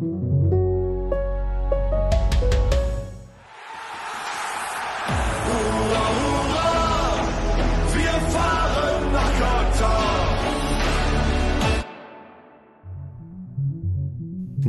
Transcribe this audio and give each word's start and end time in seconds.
Thank 0.00 0.22
you. 0.22 0.39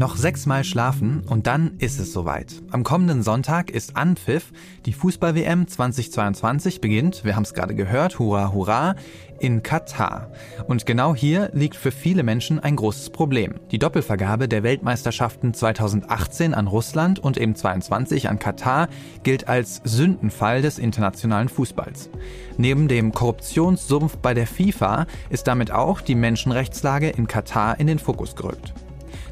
Noch 0.02 0.16
sechsmal 0.16 0.64
schlafen 0.64 1.22
und 1.28 1.46
dann 1.46 1.76
ist 1.78 2.00
es 2.00 2.12
soweit. 2.12 2.56
Am 2.72 2.84
kommenden 2.84 3.22
Sonntag 3.22 3.70
ist 3.70 3.96
Anpfiff. 3.96 4.52
Die 4.88 4.94
Fußball-WM 4.94 5.68
2022 5.68 6.82
beginnt, 6.82 7.24
wir 7.24 7.36
haben 7.36 7.44
es 7.44 7.54
gerade 7.54 7.76
gehört, 7.76 8.18
hurra, 8.18 8.52
hurra, 8.52 8.96
in 9.38 9.62
Katar. 9.62 10.32
Und 10.66 10.88
genau 10.88 11.14
hier 11.14 11.52
liegt 11.54 11.76
für 11.76 11.92
viele 11.92 12.24
Menschen 12.24 12.58
ein 12.58 12.78
großes 12.78 13.12
Problem. 13.12 13.60
Die 13.70 13.78
Doppelvergabe 13.78 14.48
der 14.48 14.64
Weltmeisterschaften 14.64 15.54
2018 15.54 16.56
an 16.56 16.66
Russland 16.66 17.20
und 17.20 17.38
eben 17.38 17.54
22 17.54 18.28
an 18.28 18.40
Katar 18.40 18.88
gilt 19.22 19.50
als 19.50 19.82
Sündenfall 19.84 20.64
des 20.64 20.80
internationalen 20.80 21.48
Fußballs. 21.48 22.10
Neben 22.58 22.88
dem 22.88 23.12
Korruptionssumpf 23.12 24.18
bei 24.18 24.34
der 24.34 24.48
FIFA 24.48 25.06
ist 25.30 25.46
damit 25.46 25.70
auch 25.70 26.02
die 26.02 26.16
Menschenrechtslage 26.16 27.10
in 27.10 27.28
Katar 27.28 27.80
in 27.80 27.86
den 27.86 28.00
Fokus 28.00 28.36
gerückt. 28.36 28.74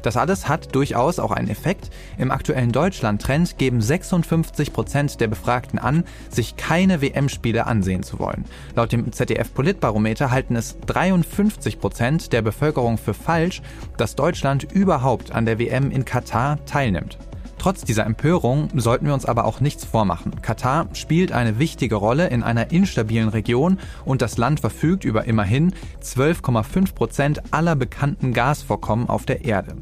Das 0.02 0.16
alles 0.16 0.48
hat 0.48 0.74
durchaus 0.74 1.18
auch 1.18 1.30
einen 1.30 1.48
Effekt. 1.48 1.90
Im 2.18 2.30
aktuellen 2.30 2.72
Deutschland-Trend 2.72 3.58
geben 3.58 3.80
56 3.80 4.72
Prozent 4.72 5.20
der 5.20 5.28
Befragten 5.28 5.78
an, 5.78 6.04
sich 6.28 6.56
keine 6.56 7.02
WM-Spiele 7.02 7.66
ansehen 7.66 8.02
zu 8.02 8.18
wollen. 8.18 8.44
Laut 8.74 8.92
dem 8.92 9.12
ZDF-Politbarometer 9.12 10.30
halten 10.30 10.56
es 10.56 10.78
53 10.86 11.78
Prozent 11.80 12.32
der 12.32 12.42
Bevölkerung 12.42 12.98
für 12.98 13.14
falsch, 13.14 13.62
dass 13.96 14.16
Deutschland 14.16 14.64
überhaupt 14.72 15.32
an 15.32 15.46
der 15.46 15.58
WM 15.58 15.90
in 15.90 16.04
Katar 16.04 16.64
teilnimmt. 16.64 17.18
Trotz 17.60 17.84
dieser 17.84 18.06
Empörung 18.06 18.70
sollten 18.74 19.04
wir 19.04 19.12
uns 19.12 19.26
aber 19.26 19.44
auch 19.44 19.60
nichts 19.60 19.84
vormachen. 19.84 20.40
Katar 20.40 20.88
spielt 20.94 21.30
eine 21.30 21.58
wichtige 21.58 21.96
Rolle 21.96 22.28
in 22.28 22.42
einer 22.42 22.70
instabilen 22.70 23.28
Region 23.28 23.78
und 24.06 24.22
das 24.22 24.38
Land 24.38 24.60
verfügt 24.60 25.04
über 25.04 25.26
immerhin 25.26 25.74
12,5 26.02 26.94
Prozent 26.94 27.42
aller 27.52 27.76
bekannten 27.76 28.32
Gasvorkommen 28.32 29.10
auf 29.10 29.26
der 29.26 29.44
Erde. 29.44 29.76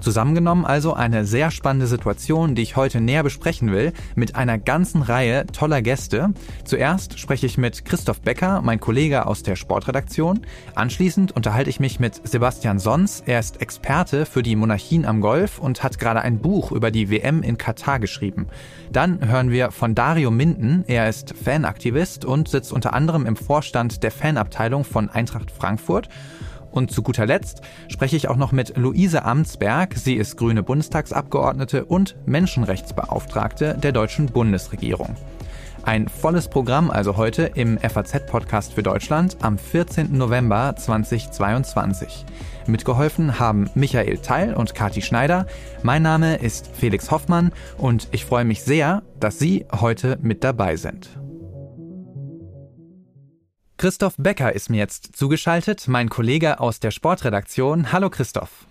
Zusammengenommen 0.00 0.64
also 0.64 0.94
eine 0.94 1.24
sehr 1.24 1.50
spannende 1.50 1.86
Situation, 1.86 2.54
die 2.54 2.62
ich 2.62 2.76
heute 2.76 3.00
näher 3.00 3.22
besprechen 3.22 3.72
will, 3.72 3.92
mit 4.14 4.36
einer 4.36 4.58
ganzen 4.58 5.02
Reihe 5.02 5.46
toller 5.46 5.82
Gäste. 5.82 6.32
Zuerst 6.64 7.18
spreche 7.18 7.46
ich 7.46 7.58
mit 7.58 7.84
Christoph 7.84 8.20
Becker, 8.20 8.60
mein 8.62 8.78
Kollege 8.78 9.26
aus 9.26 9.42
der 9.42 9.56
Sportredaktion. 9.56 10.40
Anschließend 10.74 11.32
unterhalte 11.32 11.70
ich 11.70 11.80
mich 11.80 11.98
mit 11.98 12.26
Sebastian 12.28 12.78
Sons. 12.78 13.22
Er 13.24 13.40
ist 13.40 13.60
Experte 13.62 14.26
für 14.26 14.42
die 14.42 14.56
Monarchien 14.56 15.06
am 15.06 15.20
Golf 15.20 15.58
und 15.58 15.82
hat 15.82 15.98
gerade 15.98 16.20
ein 16.20 16.38
Buch 16.38 16.72
über 16.72 16.90
die 16.90 17.10
WM 17.10 17.42
in 17.42 17.58
Katar 17.58 17.98
geschrieben. 17.98 18.46
Dann 18.92 19.26
hören 19.26 19.50
wir 19.50 19.70
von 19.70 19.94
Dario 19.94 20.30
Minden. 20.30 20.84
Er 20.86 21.08
ist 21.08 21.34
Fanaktivist 21.36 22.24
und 22.24 22.48
sitzt 22.48 22.72
unter 22.72 22.92
anderem 22.92 23.26
im 23.26 23.36
Vorstand 23.36 24.02
der 24.02 24.10
Fanabteilung 24.10 24.84
von 24.84 25.08
Eintracht 25.08 25.50
Frankfurt. 25.50 26.08
Und 26.76 26.90
zu 26.90 27.02
guter 27.02 27.24
Letzt 27.24 27.62
spreche 27.88 28.16
ich 28.16 28.28
auch 28.28 28.36
noch 28.36 28.52
mit 28.52 28.76
Luise 28.76 29.24
Amtsberg. 29.24 29.94
Sie 29.94 30.12
ist 30.12 30.36
grüne 30.36 30.62
Bundestagsabgeordnete 30.62 31.86
und 31.86 32.16
Menschenrechtsbeauftragte 32.26 33.78
der 33.82 33.92
deutschen 33.92 34.26
Bundesregierung. 34.26 35.16
Ein 35.84 36.06
volles 36.06 36.48
Programm 36.48 36.90
also 36.90 37.16
heute 37.16 37.44
im 37.54 37.78
FAZ-Podcast 37.78 38.74
für 38.74 38.82
Deutschland 38.82 39.38
am 39.40 39.56
14. 39.56 40.18
November 40.18 40.74
2022. 40.76 42.26
Mitgeholfen 42.66 43.38
haben 43.38 43.70
Michael 43.74 44.18
Teil 44.18 44.52
und 44.52 44.74
Kati 44.74 45.00
Schneider. 45.00 45.46
Mein 45.82 46.02
Name 46.02 46.36
ist 46.36 46.68
Felix 46.74 47.10
Hoffmann 47.10 47.52
und 47.78 48.08
ich 48.10 48.26
freue 48.26 48.44
mich 48.44 48.62
sehr, 48.62 49.02
dass 49.18 49.38
Sie 49.38 49.64
heute 49.72 50.18
mit 50.20 50.44
dabei 50.44 50.76
sind. 50.76 51.08
Christoph 53.78 54.14
Becker 54.16 54.54
ist 54.54 54.70
mir 54.70 54.78
jetzt 54.78 55.16
zugeschaltet, 55.16 55.86
mein 55.86 56.08
Kollege 56.08 56.60
aus 56.60 56.80
der 56.80 56.90
Sportredaktion. 56.90 57.92
Hallo 57.92 58.08
Christoph. 58.08 58.64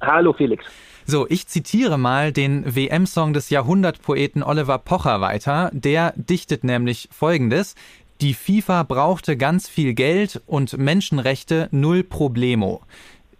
Hallo 0.00 0.32
Felix. 0.32 0.64
So, 1.04 1.26
ich 1.28 1.48
zitiere 1.48 1.98
mal 1.98 2.30
den 2.30 2.76
WM-Song 2.76 3.32
des 3.32 3.50
Jahrhundertpoeten 3.50 4.44
Oliver 4.44 4.78
Pocher 4.78 5.20
weiter. 5.20 5.70
Der 5.72 6.12
dichtet 6.14 6.62
nämlich 6.62 7.08
folgendes. 7.10 7.74
Die 8.20 8.34
FIFA 8.34 8.84
brauchte 8.84 9.36
ganz 9.36 9.68
viel 9.68 9.94
Geld 9.94 10.40
und 10.46 10.78
Menschenrechte 10.78 11.68
null 11.72 12.04
Problemo. 12.04 12.82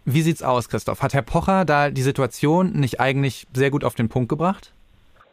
Wie 0.03 0.21
sieht's 0.21 0.43
aus, 0.43 0.67
Christoph? 0.67 1.01
Hat 1.01 1.13
Herr 1.13 1.21
Pocher 1.21 1.63
da 1.63 1.89
die 1.89 2.01
Situation 2.01 2.73
nicht 2.73 2.99
eigentlich 2.99 3.47
sehr 3.53 3.71
gut 3.71 3.85
auf 3.85 3.95
den 3.95 4.09
Punkt 4.09 4.27
gebracht? 4.27 4.73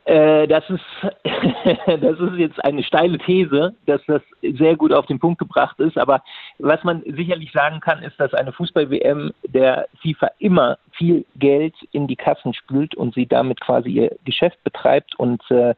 Äh, 0.04 0.46
das 0.46 0.64
ist, 0.68 0.84
das 1.86 2.20
ist 2.20 2.36
jetzt 2.36 2.62
eine 2.64 2.82
steile 2.82 3.18
These, 3.18 3.74
dass 3.86 4.02
das 4.06 4.22
sehr 4.42 4.76
gut 4.76 4.92
auf 4.92 5.06
den 5.06 5.18
Punkt 5.18 5.38
gebracht 5.38 5.78
ist. 5.80 5.96
Aber 5.96 6.22
was 6.58 6.82
man 6.84 7.02
sicherlich 7.06 7.52
sagen 7.52 7.80
kann, 7.80 8.02
ist, 8.02 8.18
dass 8.20 8.34
eine 8.34 8.52
Fußball-WM 8.52 9.32
der 9.46 9.88
FIFA 10.02 10.30
immer 10.38 10.78
viel 10.92 11.24
Geld 11.36 11.74
in 11.92 12.06
die 12.06 12.16
Kassen 12.16 12.52
spült 12.52 12.94
und 12.94 13.14
sie 13.14 13.26
damit 13.26 13.60
quasi 13.60 13.88
ihr 13.88 14.16
Geschäft 14.24 14.62
betreibt 14.62 15.18
und 15.18 15.42
äh, 15.50 15.74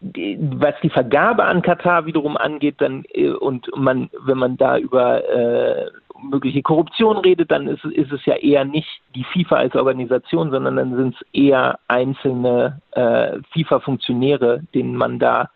was 0.00 0.74
die 0.82 0.90
Vergabe 0.90 1.44
an 1.44 1.62
Katar 1.62 2.04
wiederum 2.04 2.36
angeht, 2.36 2.76
dann 2.78 3.04
äh, 3.14 3.30
und 3.30 3.70
man, 3.74 4.10
wenn 4.20 4.38
man 4.38 4.56
da 4.56 4.76
über 4.78 5.26
äh, 5.28 5.90
mögliche 6.22 6.62
Korruption 6.62 7.18
redet, 7.18 7.50
dann 7.50 7.66
ist, 7.66 7.84
ist 7.84 8.12
es 8.12 8.24
ja 8.24 8.36
eher 8.36 8.64
nicht 8.64 8.88
die 9.14 9.24
FIFA 9.24 9.56
als 9.56 9.74
Organisation, 9.74 10.50
sondern 10.50 10.76
dann 10.76 10.96
sind 10.96 11.14
es 11.14 11.26
eher 11.32 11.78
einzelne 11.88 12.80
äh, 12.92 13.38
FIFA-Funktionäre, 13.52 14.62
denen 14.74 14.96
man 14.96 15.18
da 15.18 15.50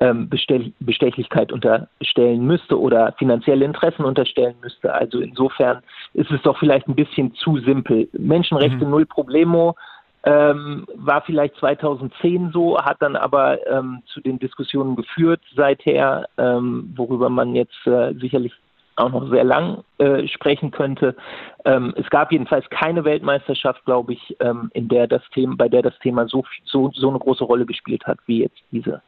ähm, 0.00 0.28
Bestech 0.28 0.72
Bestechlichkeit 0.80 1.52
unterstellen 1.52 2.46
müsste 2.46 2.78
oder 2.80 3.12
finanzielle 3.18 3.64
Interessen 3.64 4.04
unterstellen 4.04 4.56
müsste. 4.62 4.92
Also 4.92 5.20
insofern 5.20 5.82
ist 6.14 6.30
es 6.30 6.40
doch 6.42 6.58
vielleicht 6.58 6.88
ein 6.88 6.94
bisschen 6.94 7.34
zu 7.34 7.58
simpel. 7.58 8.08
Menschenrechte 8.12 8.84
mhm. 8.84 8.90
null 8.90 9.06
Problemo. 9.06 9.74
Ähm, 10.24 10.84
war 10.94 11.22
vielleicht 11.22 11.56
2010 11.56 12.50
so, 12.52 12.76
hat 12.78 13.00
dann 13.00 13.14
aber 13.14 13.64
ähm, 13.68 14.02
zu 14.06 14.20
den 14.20 14.38
Diskussionen 14.38 14.96
geführt 14.96 15.40
seither, 15.54 16.28
ähm, 16.36 16.92
worüber 16.96 17.30
man 17.30 17.54
jetzt 17.54 17.86
äh, 17.86 18.12
sicherlich 18.14 18.52
auch 18.98 19.10
noch 19.10 19.28
sehr 19.30 19.44
lang 19.44 19.84
äh, 19.98 20.26
sprechen 20.28 20.70
könnte. 20.70 21.16
Ähm, 21.64 21.94
es 21.96 22.08
gab 22.10 22.32
jedenfalls 22.32 22.68
keine 22.70 23.04
Weltmeisterschaft, 23.04 23.84
glaube 23.84 24.14
ich, 24.14 24.36
ähm, 24.40 24.70
in 24.74 24.88
der 24.88 25.06
das 25.06 25.22
Thema, 25.32 25.56
bei 25.56 25.68
der 25.68 25.82
das 25.82 25.98
Thema 26.00 26.26
so, 26.28 26.44
so, 26.64 26.90
so 26.94 27.08
eine 27.08 27.18
große 27.18 27.44
Rolle 27.44 27.66
gespielt 27.66 28.06
hat 28.06 28.18
wie 28.26 28.42
jetzt 28.42 28.58
diese 28.70 29.02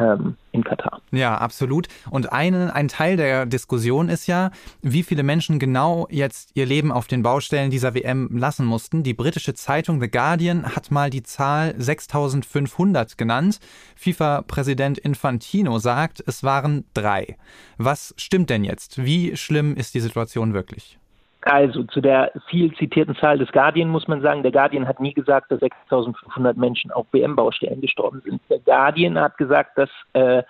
ähm, 0.00 0.36
in 0.52 0.64
Katar. 0.64 1.00
Ja, 1.10 1.36
absolut. 1.36 1.88
Und 2.10 2.32
ein, 2.32 2.70
ein 2.70 2.88
Teil 2.88 3.16
der 3.16 3.46
Diskussion 3.46 4.08
ist 4.08 4.26
ja, 4.26 4.50
wie 4.82 5.02
viele 5.02 5.22
Menschen 5.22 5.58
genau 5.58 6.06
jetzt 6.10 6.50
ihr 6.54 6.66
Leben 6.66 6.92
auf 6.92 7.06
den 7.06 7.22
Baustellen 7.22 7.70
dieser 7.70 7.94
WM 7.94 8.36
lassen 8.36 8.64
mussten. 8.64 9.02
Die 9.02 9.14
britische 9.14 9.54
Zeitung 9.54 10.00
The 10.00 10.10
Guardian 10.10 10.74
hat 10.74 10.90
mal 10.90 11.10
die 11.10 11.22
Zahl 11.22 11.74
6500 11.78 13.18
genannt. 13.18 13.60
FIFA-Präsident 13.96 14.98
Infantino 14.98 15.78
sagt, 15.78 16.22
es 16.26 16.42
waren 16.42 16.84
drei. 16.94 17.36
Was 17.78 18.14
stimmt 18.16 18.50
denn 18.50 18.64
jetzt? 18.64 19.04
Wie 19.04 19.36
schlimm 19.36 19.74
ist 19.74 19.94
die 19.94 20.00
Situation 20.00 20.54
wirklich? 20.54 20.99
Also 21.42 21.84
zu 21.84 22.00
der 22.00 22.32
viel 22.48 22.74
zitierten 22.76 23.16
Zahl 23.16 23.38
des 23.38 23.50
Guardian 23.52 23.88
muss 23.88 24.06
man 24.08 24.20
sagen, 24.20 24.42
der 24.42 24.52
Guardian 24.52 24.86
hat 24.86 25.00
nie 25.00 25.14
gesagt, 25.14 25.50
dass 25.50 25.60
6500 25.60 26.56
Menschen 26.56 26.90
auf 26.90 27.06
WM-Baustellen 27.12 27.80
gestorben 27.80 28.20
sind. 28.24 28.42
Der 28.50 28.58
Guardian 28.58 29.18
hat 29.18 29.38
gesagt, 29.38 29.78
dass 29.78 29.88
äh, 30.12 30.42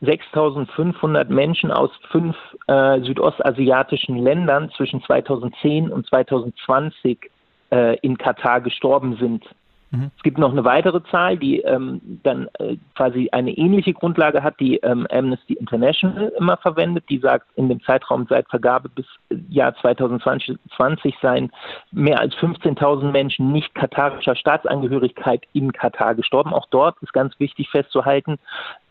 6500 0.00 1.30
Menschen 1.30 1.70
aus 1.70 1.90
fünf 2.10 2.36
äh, 2.66 3.00
südostasiatischen 3.00 4.18
Ländern 4.18 4.70
zwischen 4.70 5.02
2010 5.02 5.92
und 5.92 6.06
2020 6.08 7.30
äh, 7.70 7.96
in 7.98 8.16
Katar 8.18 8.60
gestorben 8.60 9.16
sind. 9.16 9.44
Mhm. 9.92 10.10
Es 10.16 10.22
gibt 10.22 10.38
noch 10.38 10.50
eine 10.50 10.64
weitere 10.64 11.02
Zahl, 11.10 11.36
die 11.36 11.60
ähm, 11.60 12.00
dann 12.22 12.48
äh, 12.58 12.76
quasi 12.96 13.28
eine 13.30 13.52
ähnliche 13.52 13.92
Grundlage 13.92 14.42
hat, 14.42 14.58
die 14.58 14.78
ähm, 14.78 15.06
Amnesty 15.12 15.52
International 15.52 16.32
immer 16.38 16.56
verwendet. 16.56 17.04
Die 17.10 17.18
sagt, 17.18 17.46
in 17.56 17.68
dem 17.68 17.82
Zeitraum 17.82 18.26
seit 18.28 18.48
Vergabe 18.48 18.88
bis 18.88 19.04
äh, 19.28 19.36
Jahr 19.50 19.76
2020 19.76 21.14
seien 21.20 21.52
mehr 21.90 22.18
als 22.18 22.34
15.000 22.36 23.10
Menschen 23.10 23.52
nicht 23.52 23.74
katarischer 23.74 24.34
Staatsangehörigkeit 24.34 25.42
in 25.52 25.72
Katar 25.72 26.14
gestorben. 26.14 26.54
Auch 26.54 26.66
dort 26.70 26.96
ist 27.02 27.12
ganz 27.12 27.38
wichtig 27.38 27.68
festzuhalten, 27.68 28.38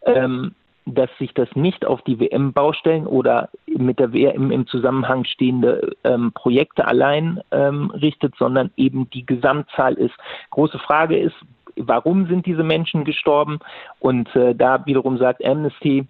ähm, 0.06 0.54
dass 0.86 1.10
sich 1.20 1.34
das 1.34 1.48
nicht 1.56 1.86
auf 1.86 2.02
die 2.02 2.20
WM-Baustellen 2.20 3.06
oder 3.06 3.50
mit 3.68 4.00
der 4.00 4.14
WM 4.14 4.52
im 4.52 4.68
Zusammenhang 4.68 5.26
stehende 5.26 5.96
ähm, 6.04 6.32
Projekte 6.34 6.88
allein 6.88 7.42
ähm, 7.52 7.92
richtet, 7.92 8.36
sondern 8.38 8.72
eben 8.78 9.10
die 9.12 9.26
Gesamtzahl 9.26 9.94
ist. 9.94 10.16
Große 10.50 10.80
Frage 10.80 11.18
ist, 11.18 11.36
warum 11.76 12.28
sind 12.28 12.46
diese 12.46 12.64
Menschen 12.64 13.06
gestorben? 13.06 13.60
Und 14.00 14.36
äh, 14.36 14.56
da 14.56 14.86
wiederum 14.86 15.18
sagt 15.18 15.46
Amnesty, 15.46 16.08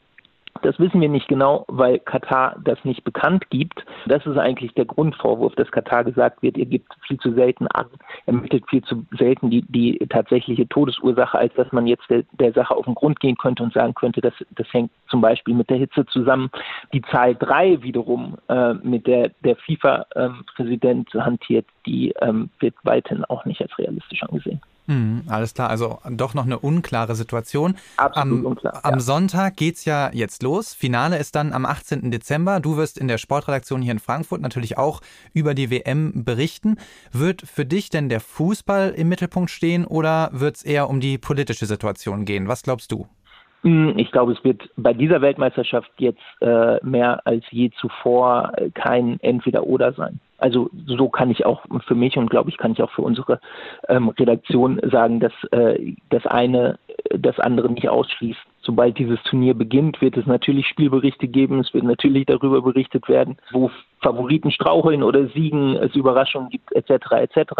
Das 0.62 0.80
wissen 0.80 1.02
wir 1.02 1.10
nicht 1.10 1.28
genau, 1.28 1.66
weil 1.68 2.00
Katar 2.00 2.56
das 2.64 2.84
nicht 2.84 3.04
bekannt 3.04 3.50
gibt. 3.50 3.84
Das 4.06 4.26
ist 4.26 4.38
eigentlich 4.38 4.74
der 4.74 4.86
Grundvorwurf, 4.86 5.56
dass 5.56 5.72
Katar 5.72 6.04
gesagt 6.04 6.42
wird, 6.42 6.58
ihr 6.58 6.66
gibt 6.66 6.94
viel 7.08 7.18
zu 7.20 7.34
selten 7.34 7.68
an, 7.68 7.88
ermittelt 8.26 8.64
viel 8.70 8.84
zu 8.84 9.06
selten 9.18 9.50
die, 9.50 9.64
die 9.64 9.98
tatsächliche 10.10 10.68
Todesursache, 10.68 11.38
als 11.38 11.54
dass 11.56 11.72
man 11.72 11.88
jetzt 11.88 12.10
der, 12.10 12.24
der 12.34 12.54
Sache 12.54 12.76
auf 12.76 12.86
den 12.86 12.96
Grund 12.96 13.20
gehen 13.20 13.38
könnte 13.38 13.64
und 13.64 13.74
sagen 13.74 13.94
könnte, 13.94 14.22
dass 14.22 14.34
das 14.52 14.72
hängt 14.72 14.92
zum 15.10 15.22
Beispiel 15.22 15.54
mit 15.54 15.70
der 15.70 15.78
Hitze 15.78 16.06
zusammen. 16.06 16.50
Die 16.94 17.02
Zahl 17.02 17.36
drei 17.36 17.82
wiederum, 17.82 18.38
äh, 18.48 18.74
mit 18.76 19.08
der 19.08 19.32
der 19.44 19.56
FIFA-Präsident 19.56 21.10
ähm, 21.14 21.26
hantiert, 21.26 21.66
die 21.86 22.14
ähm, 22.22 22.50
wird 22.60 22.76
weiterhin 22.84 23.26
auch 23.26 23.46
nicht 23.46 23.62
als 23.62 23.78
realistisch 23.78 24.24
angesehen. 24.24 24.62
Mhm, 24.92 25.24
alles 25.28 25.54
klar, 25.54 25.70
also 25.70 26.00
doch 26.10 26.34
noch 26.34 26.46
eine 26.46 26.60
unklare 26.60 27.16
Situation. 27.16 27.78
Absolut 27.96 28.40
am, 28.40 28.46
unklar. 28.46 28.84
Am 28.84 28.96
ja. 28.96 29.00
Sonntag 29.00 29.56
geht's 29.56 29.86
ja 29.86 30.12
jetzt 30.12 30.44
los. 30.44 30.74
Finale 30.74 31.18
ist 31.18 31.36
dann 31.36 31.54
am 31.54 31.66
18. 31.66 32.12
Dezember. 32.12 32.60
Du 32.60 32.76
wirst 32.76 32.98
in 32.98 33.08
der 33.08 33.18
Sportredaktion 33.18 33.82
hier 33.82 33.94
in 33.94 34.00
Frankfurt 34.00 34.42
natürlich 34.42 34.78
auch 34.78 35.02
über 35.34 35.54
die 35.54 35.70
WM 35.72 36.26
berichten. 36.26 36.76
Wird 37.14 37.42
für 37.42 37.66
dich 37.66 37.90
denn 37.90 38.10
der 38.10 38.20
Fußball 38.20 38.90
im 38.90 39.08
Mittelpunkt 39.08 39.50
stehen 39.50 39.86
oder 39.86 40.30
wird 40.34 40.58
es 40.58 40.64
eher 40.64 40.90
um 40.90 41.00
die 41.00 41.18
politische 41.18 41.66
Situation 41.66 42.26
gehen? 42.26 42.50
Was 42.50 42.64
glaubst 42.64 42.92
du? 42.92 43.08
Hm, 43.64 43.94
ich 43.98 44.12
glaube, 44.12 44.32
es 44.34 44.44
wird 44.44 44.70
bei 44.76 44.94
dieser 44.94 45.22
Weltmeisterschaft 45.22 45.92
jetzt 45.98 46.22
äh, 46.42 46.84
mehr 46.84 47.26
als 47.26 47.44
je 47.52 47.70
zuvor 47.72 48.54
kein 48.74 49.20
Entweder-Oder 49.22 49.94
sein. 49.94 50.20
Also 50.40 50.72
so 50.88 51.08
kann 51.10 51.30
ich 51.30 51.46
auch 51.46 51.62
für 51.86 51.94
mich 51.94 52.18
und 52.18 52.32
glaube 52.32 52.50
ich 52.50 52.58
kann 52.58 52.72
ich 52.72 52.82
auch 52.82 52.90
für 52.92 53.04
unsere 53.04 53.40
ähm, 53.88 54.10
Redaktion 54.10 54.82
sagen, 54.92 55.20
dass 55.20 55.34
äh, 55.52 55.94
das 56.10 56.26
eine 56.26 56.80
das 57.16 57.40
andere 57.40 57.70
nicht 57.72 57.90
ausschließt. 57.90 58.40
Sobald 58.72 58.98
dieses 58.98 59.22
Turnier 59.24 59.54
beginnt, 59.54 60.00
wird 60.00 60.16
es 60.16 60.26
natürlich 60.26 60.66
Spielberichte 60.66 61.28
geben. 61.28 61.60
Es 61.60 61.74
wird 61.74 61.84
natürlich 61.84 62.26
darüber 62.26 62.62
berichtet 62.62 63.10
werden, 63.10 63.36
wo 63.52 63.70
Favoriten 64.02 64.50
straucheln 64.50 65.04
oder 65.04 65.28
siegen, 65.28 65.76
es 65.76 65.94
Überraschungen 65.94 66.50
gibt, 66.50 66.74
etc. 66.74 67.12
etc. 67.12 67.52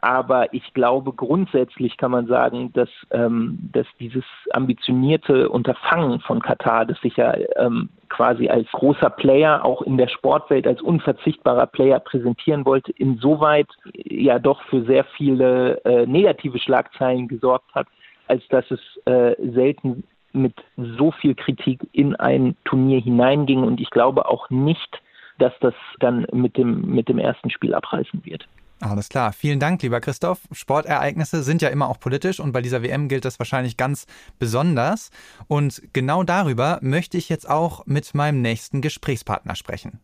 Aber 0.00 0.54
ich 0.54 0.72
glaube, 0.72 1.12
grundsätzlich 1.12 1.98
kann 1.98 2.10
man 2.10 2.26
sagen, 2.26 2.72
dass, 2.72 2.88
ähm, 3.10 3.68
dass 3.70 3.86
dieses 4.00 4.24
ambitionierte 4.52 5.50
Unterfangen 5.50 6.20
von 6.20 6.40
Katar, 6.40 6.86
das 6.86 6.98
sich 7.02 7.18
ja 7.18 7.34
ähm, 7.56 7.90
quasi 8.08 8.48
als 8.48 8.66
großer 8.72 9.10
Player 9.10 9.62
auch 9.62 9.82
in 9.82 9.98
der 9.98 10.08
Sportwelt 10.08 10.66
als 10.66 10.80
unverzichtbarer 10.80 11.66
Player 11.66 12.00
präsentieren 12.00 12.64
wollte, 12.64 12.92
insoweit 12.92 13.68
ja 13.92 14.38
doch 14.38 14.62
für 14.70 14.86
sehr 14.86 15.04
viele 15.18 15.84
äh, 15.84 16.06
negative 16.06 16.58
Schlagzeilen 16.58 17.28
gesorgt 17.28 17.74
hat, 17.74 17.88
als 18.26 18.42
dass 18.48 18.64
es 18.70 18.80
äh, 19.04 19.36
selten 19.52 20.02
mit 20.36 20.54
so 20.76 21.10
viel 21.10 21.34
Kritik 21.34 21.80
in 21.92 22.14
ein 22.16 22.56
Turnier 22.64 23.00
hineinging 23.00 23.62
und 23.62 23.80
ich 23.80 23.90
glaube 23.90 24.26
auch 24.26 24.50
nicht, 24.50 25.02
dass 25.38 25.52
das 25.60 25.74
dann 26.00 26.26
mit 26.32 26.56
dem, 26.56 26.82
mit 26.82 27.08
dem 27.08 27.18
ersten 27.18 27.50
Spiel 27.50 27.74
abreißen 27.74 28.24
wird. 28.24 28.46
Alles 28.80 29.08
klar. 29.08 29.32
Vielen 29.32 29.58
Dank, 29.58 29.82
lieber 29.82 30.00
Christoph. 30.00 30.40
Sportereignisse 30.52 31.42
sind 31.42 31.62
ja 31.62 31.70
immer 31.70 31.88
auch 31.88 31.98
politisch 31.98 32.40
und 32.40 32.52
bei 32.52 32.60
dieser 32.60 32.82
WM 32.82 33.08
gilt 33.08 33.24
das 33.24 33.38
wahrscheinlich 33.38 33.78
ganz 33.78 34.06
besonders. 34.38 35.10
Und 35.48 35.82
genau 35.94 36.24
darüber 36.24 36.78
möchte 36.82 37.16
ich 37.16 37.30
jetzt 37.30 37.48
auch 37.48 37.86
mit 37.86 38.14
meinem 38.14 38.42
nächsten 38.42 38.82
Gesprächspartner 38.82 39.54
sprechen. 39.54 40.00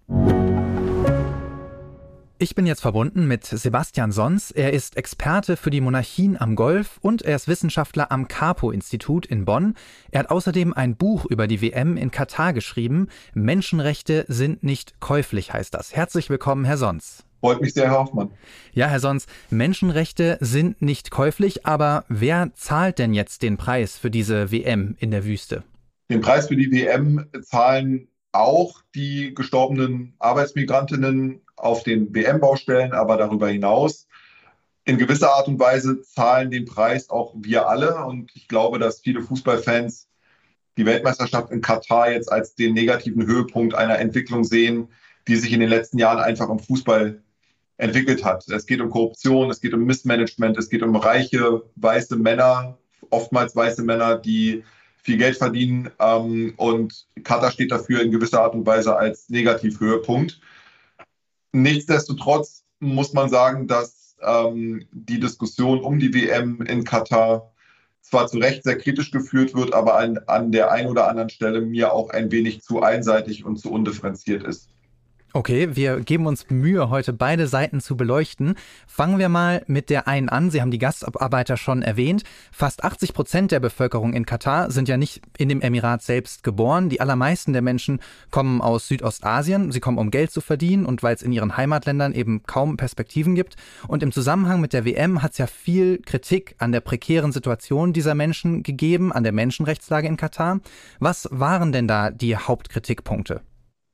Ich 2.43 2.57
bin 2.57 2.67
jetzt 2.67 2.81
verbunden 2.81 3.29
mit 3.29 3.45
Sebastian 3.45 4.11
Sons. 4.11 4.51
Er 4.51 4.73
ist 4.73 4.97
Experte 4.97 5.57
für 5.57 5.71
die 5.71 5.81
Monarchien 5.81 6.37
am 6.37 6.57
Golf 6.57 6.99
und 7.01 7.23
er 7.23 7.37
ist 7.37 7.47
Wissenschaftler 7.47 8.11
am 8.11 8.27
Capo-Institut 8.27 9.27
in 9.27 9.45
Bonn. 9.45 9.77
Er 10.11 10.19
hat 10.19 10.31
außerdem 10.31 10.73
ein 10.75 10.97
Buch 10.97 11.25
über 11.25 11.47
die 11.47 11.63
WM 11.63 11.97
in 11.97 12.11
Katar 12.11 12.53
geschrieben. 12.53 13.07
Menschenrechte 13.33 14.25
sind 14.27 14.65
nicht 14.65 14.99
käuflich, 14.99 15.53
heißt 15.53 15.73
das. 15.73 15.95
Herzlich 15.95 16.31
willkommen, 16.31 16.65
Herr 16.65 16.79
Sons. 16.79 17.23
Freut 17.39 17.61
mich 17.61 17.75
sehr, 17.75 17.85
Herr 17.85 18.01
Hoffmann. 18.01 18.33
Ja, 18.73 18.89
Herr 18.89 18.99
Sons, 18.99 19.27
Menschenrechte 19.51 20.37
sind 20.41 20.83
nicht 20.83 21.13
käuflich, 21.13 21.65
aber 21.65 22.05
wer 22.09 22.51
zahlt 22.55 22.99
denn 22.99 23.15
jetzt 23.15 23.43
den 23.43 23.57
Preis 23.57 23.97
für 23.97 24.11
diese 24.11 24.51
WM 24.51 24.97
in 24.99 25.13
der 25.13 25.25
Wüste? 25.25 25.63
Den 26.11 26.21
Preis 26.21 26.49
für 26.49 26.57
die 26.57 26.73
WM 26.73 27.25
zahlen 27.41 28.09
auch 28.33 28.83
die 28.95 29.35
gestorbenen 29.35 30.15
Arbeitsmigrantinnen 30.19 31.43
auf 31.57 31.83
den 31.83 32.15
WM-Baustellen, 32.15 32.93
aber 32.93 33.17
darüber 33.17 33.49
hinaus. 33.49 34.09
In 34.85 34.99
gewisser 34.99 35.33
Art 35.35 35.47
und 35.47 35.61
Weise 35.61 36.03
zahlen 36.03 36.51
den 36.51 36.65
Preis 36.65 37.09
auch 37.09 37.35
wir 37.37 37.69
alle. 37.69 38.05
Und 38.05 38.33
ich 38.35 38.49
glaube, 38.49 38.79
dass 38.79 39.01
viele 39.01 39.23
Fußballfans 39.23 40.09
die 40.77 40.87
Weltmeisterschaft 40.87 41.51
in 41.51 41.61
Katar 41.61 42.11
jetzt 42.11 42.33
als 42.33 42.55
den 42.55 42.75
negativen 42.75 43.27
Höhepunkt 43.27 43.75
einer 43.75 43.99
Entwicklung 43.99 44.43
sehen, 44.43 44.89
die 45.29 45.37
sich 45.37 45.53
in 45.53 45.61
den 45.61 45.69
letzten 45.69 45.99
Jahren 45.99 46.19
einfach 46.19 46.49
im 46.49 46.59
Fußball 46.59 47.23
entwickelt 47.77 48.25
hat. 48.25 48.49
Es 48.49 48.67
geht 48.67 48.81
um 48.81 48.91
Korruption, 48.91 49.51
es 49.51 49.61
geht 49.61 49.75
um 49.75 49.85
Missmanagement, 49.85 50.57
es 50.57 50.71
geht 50.71 50.83
um 50.83 50.97
reiche, 50.97 51.63
weiße 51.77 52.17
Männer, 52.17 52.79
oftmals 53.11 53.55
weiße 53.55 53.83
Männer, 53.83 54.19
die 54.19 54.65
viel 55.03 55.19
Geld 55.19 55.37
verdienen. 55.37 55.91
Ähm, 55.99 56.55
und 56.57 57.07
Katar 57.23 57.51
steht 57.51 57.71
dafür 57.71 58.03
in 58.03 58.11
gewisser 58.11 58.43
Art 58.43 58.55
und 58.55 58.67
Weise 58.67 58.97
als 58.97 59.29
Negativhöhepunkt. 59.29 60.41
Nichtsdestotrotz 61.53 62.65
muss 62.81 63.13
man 63.13 63.29
sagen, 63.29 63.69
dass 63.69 64.17
ähm, 64.23 64.87
die 64.93 65.21
Diskussion 65.21 65.81
um 65.81 65.99
die 65.99 66.15
WM 66.15 66.63
in 66.63 66.85
Katar 66.85 67.53
zwar 68.01 68.27
zu 68.27 68.39
Recht 68.39 68.65
sehr 68.65 68.79
kritisch 68.79 69.11
geführt 69.11 69.55
wird, 69.55 69.75
aber 69.75 69.97
an, 69.97 70.19
an 70.27 70.53
der 70.53 70.73
einen 70.73 70.89
oder 70.89 71.09
anderen 71.09 71.31
Stelle 71.31 71.61
mir 71.61 71.93
auch 71.93 72.11
ein 72.11 72.31
wenig 72.31 72.63
zu 72.63 72.83
einseitig 72.83 73.45
und 73.45 73.57
zu 73.57 73.71
undifferenziert 73.71 74.43
ist. 74.43 74.69
Okay, 75.35 75.75
wir 75.77 76.01
geben 76.01 76.27
uns 76.27 76.51
Mühe, 76.51 76.91
heute 76.91 77.15
beide 77.15 77.47
Seiten 77.47 77.81
zu 77.81 77.97
beleuchten. 77.97 78.55
Fangen 78.87 79.19
wir 79.19 79.31
mal 79.31 79.65
mit 79.67 79.89
der 79.89 80.07
einen 80.07 80.29
an. 80.29 80.51
Sie 80.51 80.61
haben 80.61 80.71
die 80.71 80.79
Gastarbeiter 80.79 81.57
schon 81.57 81.81
erwähnt. 81.81 82.23
Fast 82.51 82.85
80 82.85 83.15
Prozent 83.15 83.51
der 83.51 83.59
Bevölkerung 83.59 84.13
in 84.13 84.27
Katar 84.27 84.71
sind 84.71 84.91
ja 84.91 84.99
nicht 84.99 85.23
in 85.39 85.49
dem 85.49 85.63
Emirat 85.63 86.03
selbst 86.03 86.43
geboren. 86.43 86.91
Die 86.91 87.01
allermeisten 87.01 87.55
der 87.55 87.63
Menschen 87.63 88.01
kommen 88.31 88.61
aus 88.61 88.89
Südostasien. 88.89 89.73
Sie 89.73 89.81
kommen, 89.81 89.97
um 89.97 90.11
Geld 90.11 90.31
zu 90.31 90.43
verdienen 90.43 90.85
und 90.85 91.03
weil 91.03 91.15
es 91.15 91.23
in 91.23 91.33
ihren 91.33 91.57
Heimatländern 91.57 92.13
eben 92.13 92.43
kaum 92.43 92.77
Perspektiven 92.77 93.35
gibt. 93.35 93.57
Und 93.89 94.03
im 94.03 94.13
Zusammenhang 94.13 94.61
mit 94.61 94.75
der 94.75 94.85
WM 94.85 95.23
hat 95.23 95.33
es 95.33 95.39
ja 95.39 95.47
viel 95.47 96.03
Kritik 96.03 96.57
an 96.59 96.73
der 96.73 96.81
prekären 96.81 97.33
Situation 97.33 97.95
dieser 97.95 98.15
Menschen 98.15 98.63
gegeben, 98.63 99.13
an 99.15 99.23
der 99.23 99.33
Menschenrechtslage 99.33 100.09
in 100.09 100.19
Katar. 100.19 100.61
Was 100.99 101.27
waren 101.31 101.73
denn 101.73 101.89
da 101.89 102.11
die 102.11 102.37
Hauptkritikpunkte? 102.37 103.41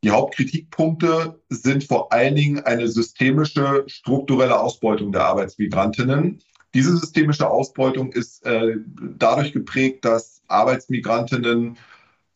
Die 0.05 0.11
Hauptkritikpunkte 0.11 1.41
sind 1.49 1.85
vor 1.85 2.13
allen 2.13 2.37
Dingen 2.37 2.61
eine 2.61 2.89
systemische, 2.89 3.85
strukturelle 3.89 4.59
Ausbeutung 4.59 5.11
der 5.11 5.25
Arbeitsmigrantinnen. 5.25 6.41
Diese 6.75 6.97
systemische 6.97 7.49
Ausbeutung 7.49 8.13
ist 8.13 8.45
äh, 8.47 8.77
dadurch 9.17 9.53
geprägt, 9.53 10.05
dass 10.05 10.43
Arbeitsmigrantinnen 10.47 11.77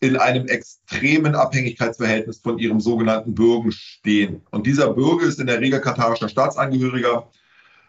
in 0.01 0.17
einem 0.17 0.49
extremen 0.49 1.37
Abhängigkeitsverhältnis 1.37 2.41
von 2.41 2.59
ihrem 2.59 2.81
sogenannten 2.81 3.35
Bürgen 3.35 3.71
stehen. 3.71 4.43
Und 4.51 4.67
dieser 4.67 4.93
Bürger 4.93 5.27
ist 5.27 5.39
in 5.39 5.47
der 5.47 5.61
Regel 5.61 5.81
katarischer 5.81 6.29
Staatsangehöriger 6.29 7.31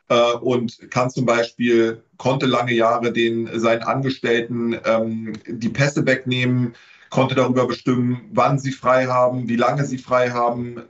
äh, 0.10 0.34
und 0.34 0.92
kann 0.92 1.10
zum 1.10 1.26
Beispiel, 1.26 2.04
konnte 2.18 2.46
lange 2.46 2.74
Jahre 2.74 3.12
den 3.12 3.50
seinen 3.60 3.82
Angestellten 3.82 4.78
ähm, 4.86 5.34
die 5.48 5.70
Pässe 5.70 6.06
wegnehmen, 6.06 6.76
konnte 7.14 7.36
darüber 7.36 7.68
bestimmen, 7.68 8.28
wann 8.32 8.58
sie 8.58 8.72
frei 8.72 9.06
haben, 9.06 9.48
wie 9.48 9.56
lange 9.56 9.86
sie 9.86 10.00
frei 10.00 10.32
haben, 10.32 10.82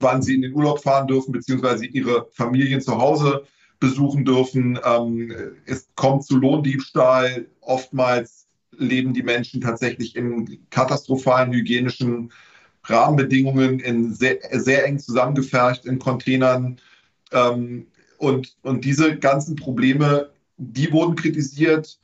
wann 0.00 0.22
sie 0.22 0.36
in 0.36 0.40
den 0.40 0.54
Urlaub 0.54 0.82
fahren 0.82 1.06
dürfen, 1.06 1.32
beziehungsweise 1.32 1.84
ihre 1.84 2.28
Familien 2.32 2.80
zu 2.80 2.96
Hause 2.96 3.44
besuchen 3.78 4.24
dürfen. 4.24 4.78
Ähm, 4.82 5.34
es 5.66 5.90
kommt 5.96 6.24
zu 6.24 6.38
Lohndiebstahl. 6.38 7.46
Oftmals 7.60 8.46
leben 8.78 9.12
die 9.12 9.22
Menschen 9.22 9.60
tatsächlich 9.60 10.16
in 10.16 10.66
katastrophalen 10.70 11.52
hygienischen 11.52 12.32
Rahmenbedingungen, 12.84 13.80
in 13.80 14.14
sehr, 14.14 14.38
sehr 14.52 14.86
eng 14.86 14.98
zusammengefercht 14.98 15.84
in 15.84 15.98
Containern. 15.98 16.80
Ähm, 17.32 17.88
und, 18.16 18.56
und 18.62 18.86
diese 18.86 19.18
ganzen 19.18 19.56
Probleme, 19.56 20.30
die 20.56 20.90
wurden 20.90 21.16
kritisiert. 21.16 21.98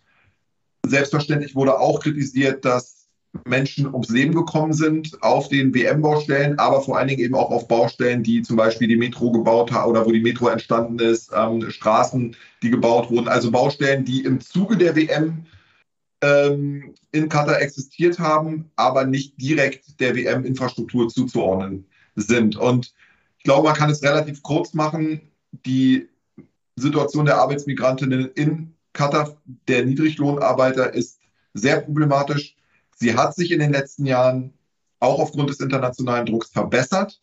Selbstverständlich 0.85 1.54
wurde 1.54 1.78
auch 1.78 2.00
kritisiert, 2.00 2.66
dass 2.66 3.00
Menschen 3.46 3.87
ums 3.87 4.08
Leben 4.08 4.34
gekommen 4.34 4.72
sind 4.72 5.22
auf 5.22 5.49
den 5.49 5.72
WM-Baustellen, 5.72 6.58
aber 6.58 6.80
vor 6.80 6.99
allen 6.99 7.08
Dingen 7.08 7.20
eben 7.20 7.34
auch 7.34 7.50
auf 7.50 7.68
Baustellen, 7.68 8.22
die 8.22 8.42
zum 8.42 8.56
Beispiel 8.56 8.88
die 8.88 8.96
Metro 8.96 9.30
gebaut 9.30 9.70
haben 9.70 9.90
oder 9.90 10.04
wo 10.04 10.10
die 10.10 10.20
Metro 10.20 10.49
entstanden 10.49 10.99
ist, 10.99 11.30
ähm, 11.34 11.70
Straßen, 11.70 12.37
die 12.62 12.70
gebaut 12.70 13.10
wurden. 13.10 13.28
Also 13.28 13.50
Baustellen, 13.50 14.04
die 14.04 14.25
im 14.25 14.40
Zuge 14.40 14.76
der 14.76 14.96
WM 14.96 15.46
ähm, 16.22 16.94
in 17.12 17.28
Katar 17.28 17.60
existiert 17.60 18.18
haben, 18.18 18.70
aber 18.76 19.04
nicht 19.04 19.40
direkt 19.40 20.00
der 20.00 20.16
WM-Infrastruktur 20.16 21.08
zuzuordnen 21.08 21.87
sind. 22.16 22.56
Und 22.56 22.92
ich 23.38 23.44
glaube, 23.44 23.68
man 23.68 23.76
kann 23.76 23.90
es 23.90 24.02
relativ 24.02 24.42
kurz 24.42 24.75
machen. 24.75 25.20
Die 25.64 26.08
Situation 26.76 27.26
der 27.26 27.38
Arbeitsmigrantinnen 27.38 28.30
in 28.34 28.75
Katar, 28.92 29.37
der 29.68 29.87
Niedriglohnarbeiter, 29.87 30.92
ist 30.92 31.20
sehr 31.54 31.80
problematisch 31.80 32.56
Sie 33.00 33.16
hat 33.16 33.35
sich 33.35 33.50
in 33.50 33.61
den 33.61 33.73
letzten 33.73 34.04
Jahren 34.04 34.52
auch 34.99 35.19
aufgrund 35.19 35.49
des 35.49 35.61
internationalen 35.61 36.26
Drucks 36.26 36.50
verbessert. 36.50 37.23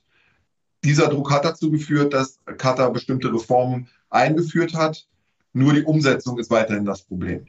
Dieser 0.84 1.08
Druck 1.08 1.32
hat 1.32 1.46
dazu 1.46 1.70
geführt, 1.70 2.14
dass 2.14 2.40
Katar 2.58 2.92
bestimmte 2.92 3.32
Reformen 3.32 3.88
eingeführt 4.10 4.74
hat. 4.74 5.08
Nur 5.54 5.74
die 5.74 5.84
Umsetzung 5.84 6.40
ist 6.40 6.50
weiterhin 6.50 6.86
das 6.86 7.04
Problem. 7.04 7.46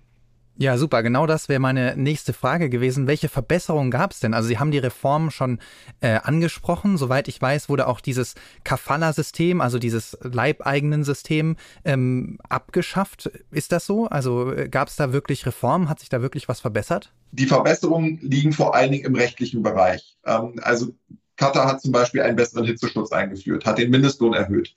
Ja, 0.60 0.76
super. 0.76 1.04
Genau 1.04 1.24
das 1.26 1.48
wäre 1.48 1.60
meine 1.60 1.96
nächste 1.96 2.32
Frage 2.32 2.68
gewesen. 2.68 3.06
Welche 3.06 3.28
Verbesserungen 3.28 3.92
gab 3.92 4.10
es 4.10 4.18
denn? 4.18 4.34
Also 4.34 4.48
Sie 4.48 4.58
haben 4.58 4.72
die 4.72 4.78
Reform 4.78 5.30
schon 5.30 5.60
äh, 6.00 6.18
angesprochen. 6.20 6.96
Soweit 6.96 7.28
ich 7.28 7.40
weiß, 7.40 7.68
wurde 7.68 7.86
auch 7.86 8.00
dieses 8.00 8.34
Kafala-System, 8.64 9.60
also 9.60 9.78
dieses 9.78 10.18
leibeigenen 10.20 11.04
System, 11.04 11.54
ähm, 11.84 12.38
abgeschafft. 12.48 13.30
Ist 13.52 13.70
das 13.70 13.86
so? 13.86 14.08
Also 14.08 14.52
äh, 14.52 14.68
gab 14.68 14.88
es 14.88 14.96
da 14.96 15.12
wirklich 15.12 15.46
Reformen? 15.46 15.88
Hat 15.88 16.00
sich 16.00 16.08
da 16.08 16.22
wirklich 16.22 16.48
was 16.48 16.58
verbessert? 16.58 17.12
Die 17.30 17.46
Verbesserungen 17.46 18.18
liegen 18.20 18.52
vor 18.52 18.74
allen 18.74 18.90
Dingen 18.90 19.04
im 19.04 19.14
rechtlichen 19.14 19.62
Bereich. 19.62 20.18
Ähm, 20.26 20.54
also 20.62 20.92
Katar 21.36 21.68
hat 21.68 21.80
zum 21.80 21.92
Beispiel 21.92 22.22
einen 22.22 22.34
besseren 22.34 22.64
Hitzeschutz 22.64 23.12
eingeführt, 23.12 23.64
hat 23.64 23.78
den 23.78 23.90
Mindestlohn 23.90 24.34
erhöht, 24.34 24.74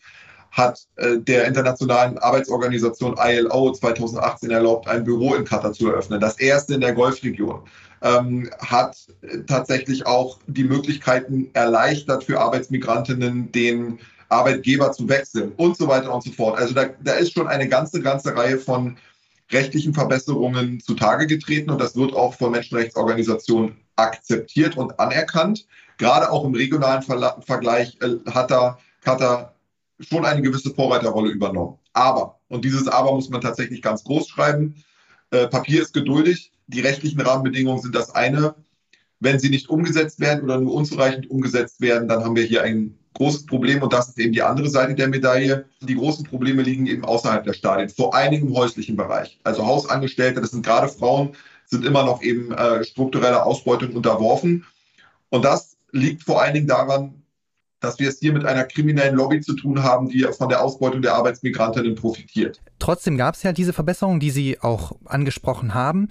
hat 0.52 0.86
äh, 0.98 1.18
der 1.18 1.46
internationalen 1.48 2.18
Arbeitsorganisation 2.18 3.16
ILO 3.18 3.72
2018 3.72 4.52
erlaubt, 4.52 4.88
ein 4.88 5.04
Büro 5.04 5.34
in 5.34 5.46
Katar 5.46 5.72
zu 5.72 5.90
eröffnen, 5.90 6.20
das 6.20 6.40
erste 6.40 6.76
in 6.76 6.82
der 6.82 6.94
Golfregion, 6.94 7.62
ähm, 8.02 8.50
hat 8.60 8.98
äh, 9.22 9.40
tatsächlich 9.48 10.06
auch 10.06 10.40
die 10.48 10.66
Möglichkeiten 10.66 11.50
erleichtert 11.54 12.26
für 12.26 12.40
Arbeitsmigrantinnen, 12.40 13.52
den 13.52 14.00
Arbeitgeber 14.28 14.92
zu 14.92 15.08
wechseln 15.08 15.54
und 15.58 15.78
so 15.78 15.88
weiter 15.88 16.14
und 16.14 16.24
so 16.24 16.32
fort. 16.32 16.60
Also 16.60 16.74
da, 16.74 16.90
da 17.02 17.14
ist 17.14 17.34
schon 17.34 17.48
eine 17.48 17.68
ganze, 17.68 18.02
ganze 18.02 18.36
Reihe 18.36 18.58
von 18.58 18.98
rechtlichen 19.52 19.94
Verbesserungen 19.94 20.80
zutage 20.80 21.28
getreten 21.28 21.70
und 21.70 21.80
das 21.80 21.96
wird 21.96 22.14
auch 22.14 22.34
von 22.34 22.52
Menschenrechtsorganisationen 22.52 23.78
akzeptiert 23.96 24.78
und 24.78 25.00
anerkannt. 25.00 25.66
Gerade 25.98 26.32
auch 26.32 26.46
im 26.46 26.56
regionalen 26.56 27.04
Vergleich 27.04 27.98
äh, 28.02 28.18
hat 28.32 28.52
da 28.52 28.80
Katar 29.02 29.54
schon 30.02 30.26
eine 30.26 30.42
gewisse 30.42 30.74
Vorreiterrolle 30.74 31.32
übernommen. 31.32 31.78
Aber, 31.94 32.40
und 32.50 32.66
dieses 32.66 32.88
Aber 32.88 33.14
muss 33.14 33.30
man 33.30 33.42
tatsächlich 33.42 33.82
ganz 33.82 34.04
groß 34.04 34.28
schreiben, 34.28 34.84
äh, 35.32 35.48
Papier 35.48 35.82
ist 35.82 35.94
geduldig, 35.94 36.52
die 36.68 36.82
rechtlichen 36.82 37.22
Rahmenbedingungen 37.22 37.82
sind 37.82 37.96
das 37.96 38.14
eine. 38.16 38.56
Wenn 39.20 39.40
sie 39.40 39.50
nicht 39.50 39.70
umgesetzt 39.70 40.20
werden 40.20 40.44
oder 40.44 40.60
nur 40.60 40.74
unzureichend 40.74 41.30
umgesetzt 41.30 41.80
werden, 41.82 42.08
dann 42.08 42.24
haben 42.24 42.36
wir 42.36 42.44
hier 42.44 42.64
ein 42.64 42.98
großes 43.14 43.46
Problem 43.46 43.84
und 43.84 43.94
das 43.94 44.10
ist 44.10 44.20
eben 44.20 44.34
die 44.34 44.42
andere 44.42 44.70
Seite 44.70 44.96
der 44.96 45.08
Medaille. 45.08 45.66
Die 45.82 45.96
großen 45.96 46.26
Probleme 46.26 46.64
liegen 46.64 46.88
eben 46.88 47.06
außerhalb 47.06 47.44
der 47.44 47.54
Stadien, 47.54 47.90
vor 47.90 48.16
allen 48.16 48.32
Dingen 48.32 48.48
im 48.48 48.56
häuslichen 48.56 48.96
Bereich. 48.96 49.40
Also 49.44 49.66
Hausangestellte, 49.66 50.42
das 50.42 50.52
sind 50.52 50.66
gerade 50.66 50.88
Frauen, 50.88 51.36
sind 51.66 51.86
immer 51.86 52.04
noch 52.04 52.22
eben 52.22 52.52
äh, 52.52 52.84
struktureller 52.84 53.46
Ausbeutung 53.46 53.94
unterworfen. 53.94 54.66
Und 55.30 55.46
das 55.46 55.78
liegt 55.92 56.24
vor 56.24 56.42
allen 56.42 56.54
Dingen 56.54 56.68
daran, 56.68 57.21
dass 57.82 58.00
wir 58.00 58.08
es 58.08 58.20
hier 58.20 58.32
mit 58.32 58.46
einer 58.46 58.64
kriminellen 58.64 59.16
Lobby 59.16 59.42
zu 59.42 59.54
tun 59.56 59.84
haben, 59.84 60.08
die 60.08 60.24
von 60.38 60.48
der 60.48 60.64
Ausbeutung 60.64 61.02
der 61.02 61.16
Arbeitsmigrantinnen 61.16 61.96
profitiert. 61.96 62.62
Trotzdem 62.80 63.18
gab 63.18 63.36
es 63.36 63.44
ja 63.44 63.52
diese 63.52 63.74
Verbesserungen, 63.74 64.20
die 64.20 64.30
Sie 64.30 64.60
auch 64.62 64.94
angesprochen 65.06 65.74
haben. 65.74 66.08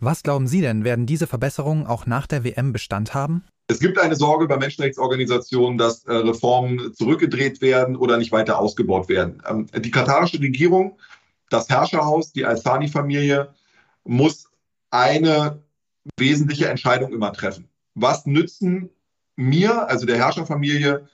Was 0.00 0.22
glauben 0.22 0.48
Sie 0.48 0.62
denn, 0.62 0.82
werden 0.82 1.06
diese 1.06 1.26
Verbesserungen 1.26 1.86
auch 1.86 2.06
nach 2.06 2.26
der 2.26 2.42
WM 2.42 2.72
Bestand 2.72 3.14
haben? 3.14 3.44
Es 3.68 3.78
gibt 3.78 3.98
eine 3.98 4.16
Sorge 4.16 4.48
bei 4.48 4.56
Menschenrechtsorganisationen, 4.56 5.78
dass 5.78 6.04
äh, 6.04 6.12
Reformen 6.12 6.92
zurückgedreht 6.94 7.60
werden 7.60 7.94
oder 7.94 8.16
nicht 8.16 8.32
weiter 8.32 8.58
ausgebaut 8.58 9.08
werden. 9.08 9.42
Ähm, 9.48 9.66
die 9.76 9.92
katarische 9.92 10.40
Regierung, 10.40 10.98
das 11.50 11.68
Herrscherhaus, 11.68 12.32
die 12.32 12.46
Al-Thani-Familie 12.46 13.54
muss 14.04 14.48
eine 14.90 15.62
wesentliche 16.16 16.68
Entscheidung 16.68 17.12
immer 17.12 17.32
treffen. 17.32 17.68
Was 17.94 18.26
nützen 18.26 18.88
mir, 19.40 19.88
also 19.88 20.06
der 20.06 20.18
Herrscherfamilie, 20.18 21.08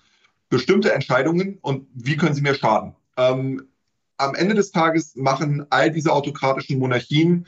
bestimmte 0.49 0.93
Entscheidungen 0.93 1.59
und 1.61 1.87
wie 1.95 2.17
können 2.17 2.35
sie 2.35 2.43
mir 2.43 2.55
schaden? 2.55 2.95
Ähm, 3.17 3.69
am 4.19 4.35
Ende 4.35 4.55
des 4.55 4.71
Tages 4.71 5.17
machen 5.17 5.67
all 5.71 5.91
diese 5.91 6.13
autokratischen 6.13 6.79
Monarchien 6.79 7.47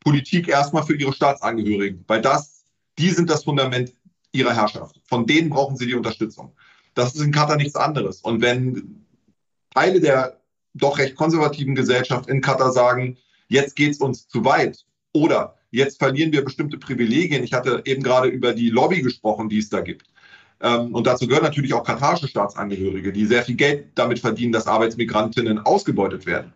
Politik 0.00 0.48
erstmal 0.48 0.82
für 0.82 0.96
ihre 0.96 1.12
Staatsangehörigen, 1.12 2.04
weil 2.08 2.20
das, 2.20 2.64
die 2.98 3.10
sind 3.10 3.30
das 3.30 3.44
Fundament 3.44 3.94
ihrer 4.32 4.54
Herrschaft. 4.54 5.00
Von 5.04 5.26
denen 5.26 5.50
brauchen 5.50 5.76
sie 5.76 5.86
die 5.86 5.94
Unterstützung. 5.94 6.52
Das 6.94 7.14
ist 7.14 7.22
in 7.22 7.32
Katar 7.32 7.56
nichts 7.56 7.76
anderes. 7.76 8.20
Und 8.20 8.42
wenn 8.42 9.04
Teile 9.70 10.00
der 10.00 10.40
doch 10.74 10.98
recht 10.98 11.14
konservativen 11.14 11.74
Gesellschaft 11.74 12.28
in 12.28 12.40
Katar 12.40 12.72
sagen, 12.72 13.16
jetzt 13.48 13.76
geht 13.76 13.92
es 13.92 13.98
uns 13.98 14.26
zu 14.28 14.44
weit 14.44 14.84
oder 15.12 15.56
jetzt 15.70 15.98
verlieren 15.98 16.32
wir 16.32 16.44
bestimmte 16.44 16.78
Privilegien. 16.78 17.44
Ich 17.44 17.52
hatte 17.52 17.82
eben 17.84 18.02
gerade 18.02 18.28
über 18.28 18.52
die 18.52 18.70
Lobby 18.70 19.02
gesprochen, 19.02 19.48
die 19.48 19.58
es 19.58 19.68
da 19.68 19.80
gibt. 19.80 20.06
Ähm, 20.62 20.94
und 20.94 21.06
dazu 21.06 21.26
gehören 21.26 21.44
natürlich 21.44 21.74
auch 21.74 21.84
katarische 21.84 22.28
Staatsangehörige, 22.28 23.12
die 23.12 23.26
sehr 23.26 23.42
viel 23.42 23.56
Geld 23.56 23.88
damit 23.96 24.20
verdienen, 24.20 24.52
dass 24.52 24.68
Arbeitsmigrantinnen 24.68 25.58
ausgebeutet 25.58 26.24
werden. 26.24 26.52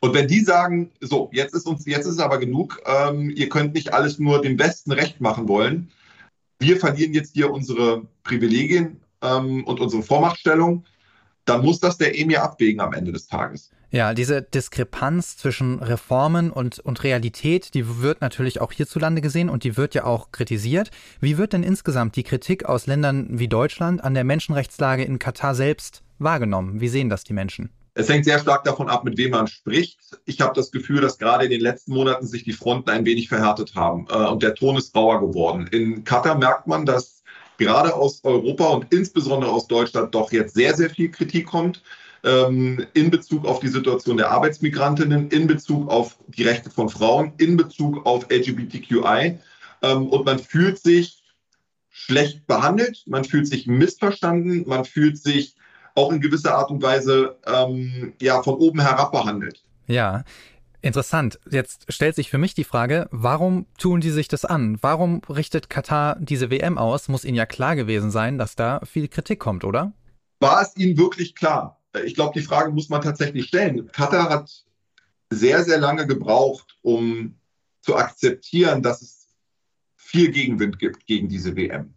Und 0.00 0.14
wenn 0.14 0.28
die 0.28 0.40
sagen, 0.40 0.90
so, 1.00 1.30
jetzt 1.32 1.54
ist 1.54 1.66
uns, 1.66 1.86
jetzt 1.86 2.06
ist 2.06 2.14
es 2.14 2.18
aber 2.18 2.38
genug, 2.38 2.82
ähm, 2.86 3.30
ihr 3.34 3.48
könnt 3.48 3.74
nicht 3.74 3.94
alles 3.94 4.18
nur 4.18 4.42
dem 4.42 4.58
Westen 4.58 4.92
recht 4.92 5.20
machen 5.20 5.48
wollen, 5.48 5.90
wir 6.58 6.76
verlieren 6.76 7.14
jetzt 7.14 7.34
hier 7.34 7.50
unsere 7.50 8.06
Privilegien 8.22 9.00
ähm, 9.22 9.64
und 9.64 9.80
unsere 9.80 10.02
Vormachtstellung, 10.02 10.84
dann 11.44 11.64
muss 11.64 11.80
das 11.80 11.98
der 11.98 12.18
Emir 12.18 12.42
abwägen 12.42 12.80
am 12.80 12.92
Ende 12.92 13.12
des 13.12 13.26
Tages. 13.26 13.70
Ja, 13.94 14.14
diese 14.14 14.40
Diskrepanz 14.40 15.36
zwischen 15.36 15.78
Reformen 15.78 16.50
und, 16.50 16.78
und 16.78 17.04
Realität, 17.04 17.74
die 17.74 18.00
wird 18.00 18.22
natürlich 18.22 18.58
auch 18.62 18.72
hierzulande 18.72 19.20
gesehen 19.20 19.50
und 19.50 19.64
die 19.64 19.76
wird 19.76 19.94
ja 19.94 20.04
auch 20.04 20.32
kritisiert. 20.32 20.90
Wie 21.20 21.36
wird 21.36 21.52
denn 21.52 21.62
insgesamt 21.62 22.16
die 22.16 22.22
Kritik 22.22 22.64
aus 22.64 22.86
Ländern 22.86 23.26
wie 23.32 23.48
Deutschland 23.48 24.02
an 24.02 24.14
der 24.14 24.24
Menschenrechtslage 24.24 25.04
in 25.04 25.18
Katar 25.18 25.54
selbst 25.54 26.00
wahrgenommen? 26.18 26.80
Wie 26.80 26.88
sehen 26.88 27.10
das 27.10 27.24
die 27.24 27.34
Menschen? 27.34 27.68
Es 27.92 28.08
hängt 28.08 28.24
sehr 28.24 28.38
stark 28.38 28.64
davon 28.64 28.88
ab, 28.88 29.04
mit 29.04 29.18
wem 29.18 29.32
man 29.32 29.46
spricht. 29.46 30.00
Ich 30.24 30.40
habe 30.40 30.54
das 30.54 30.72
Gefühl, 30.72 31.02
dass 31.02 31.18
gerade 31.18 31.44
in 31.44 31.50
den 31.50 31.60
letzten 31.60 31.92
Monaten 31.92 32.26
sich 32.26 32.44
die 32.44 32.54
Fronten 32.54 32.88
ein 32.88 33.04
wenig 33.04 33.28
verhärtet 33.28 33.74
haben 33.74 34.06
äh, 34.10 34.14
und 34.14 34.42
der 34.42 34.54
Ton 34.54 34.78
ist 34.78 34.96
rauer 34.96 35.20
geworden. 35.20 35.66
In 35.70 36.02
Katar 36.02 36.38
merkt 36.38 36.66
man, 36.66 36.86
dass 36.86 37.22
gerade 37.58 37.94
aus 37.94 38.24
Europa 38.24 38.68
und 38.68 38.86
insbesondere 38.90 39.50
aus 39.50 39.66
Deutschland 39.66 40.14
doch 40.14 40.32
jetzt 40.32 40.54
sehr, 40.54 40.74
sehr 40.74 40.88
viel 40.88 41.10
Kritik 41.10 41.44
kommt 41.44 41.82
ähm, 42.24 42.86
in 42.94 43.10
Bezug 43.10 43.44
auf 43.44 43.60
die 43.60 43.68
Situation 43.68 44.16
der 44.16 44.30
Arbeitsmigrantinnen, 44.30 45.28
in 45.28 45.46
Bezug 45.46 45.90
auf 45.90 46.18
die 46.28 46.44
Rechte 46.44 46.70
von 46.70 46.88
Frauen, 46.88 47.32
in 47.38 47.56
Bezug 47.56 48.06
auf 48.06 48.26
LGBTQI. 48.30 49.38
Ähm, 49.82 50.06
und 50.08 50.24
man 50.24 50.38
fühlt 50.38 50.78
sich 50.78 51.22
schlecht 51.90 52.46
behandelt, 52.46 53.04
man 53.06 53.24
fühlt 53.24 53.46
sich 53.46 53.66
missverstanden, 53.66 54.64
man 54.66 54.84
fühlt 54.84 55.18
sich 55.18 55.56
auch 55.94 56.10
in 56.10 56.20
gewisser 56.20 56.54
Art 56.54 56.70
und 56.70 56.82
Weise 56.82 57.36
ähm, 57.46 58.14
ja, 58.20 58.42
von 58.42 58.54
oben 58.54 58.80
herab 58.80 59.12
behandelt. 59.12 59.62
Ja, 59.86 60.24
Interessant. 60.84 61.38
Jetzt 61.48 61.92
stellt 61.92 62.16
sich 62.16 62.28
für 62.28 62.38
mich 62.38 62.54
die 62.54 62.64
Frage, 62.64 63.06
warum 63.12 63.66
tun 63.78 64.00
die 64.00 64.10
sich 64.10 64.26
das 64.26 64.44
an? 64.44 64.78
Warum 64.80 65.22
richtet 65.28 65.70
Katar 65.70 66.16
diese 66.18 66.50
WM 66.50 66.76
aus? 66.76 67.08
Muss 67.08 67.24
ihnen 67.24 67.36
ja 67.36 67.46
klar 67.46 67.76
gewesen 67.76 68.10
sein, 68.10 68.36
dass 68.36 68.56
da 68.56 68.80
viel 68.84 69.06
Kritik 69.06 69.38
kommt, 69.38 69.62
oder? 69.62 69.92
War 70.40 70.60
es 70.60 70.76
ihnen 70.76 70.98
wirklich 70.98 71.36
klar? 71.36 71.80
Ich 72.04 72.14
glaube, 72.14 72.38
die 72.38 72.44
Frage 72.44 72.70
muss 72.70 72.88
man 72.88 73.02
tatsächlich 73.02 73.46
stellen. 73.46 73.90
Katar 73.92 74.28
hat 74.30 74.64
sehr, 75.30 75.64
sehr 75.64 75.78
lange 75.78 76.06
gebraucht, 76.06 76.76
um 76.82 77.36
zu 77.80 77.96
akzeptieren, 77.96 78.82
dass 78.82 79.02
es 79.02 79.28
viel 79.96 80.30
Gegenwind 80.30 80.78
gibt 80.78 81.06
gegen 81.06 81.28
diese 81.28 81.56
WM. 81.56 81.94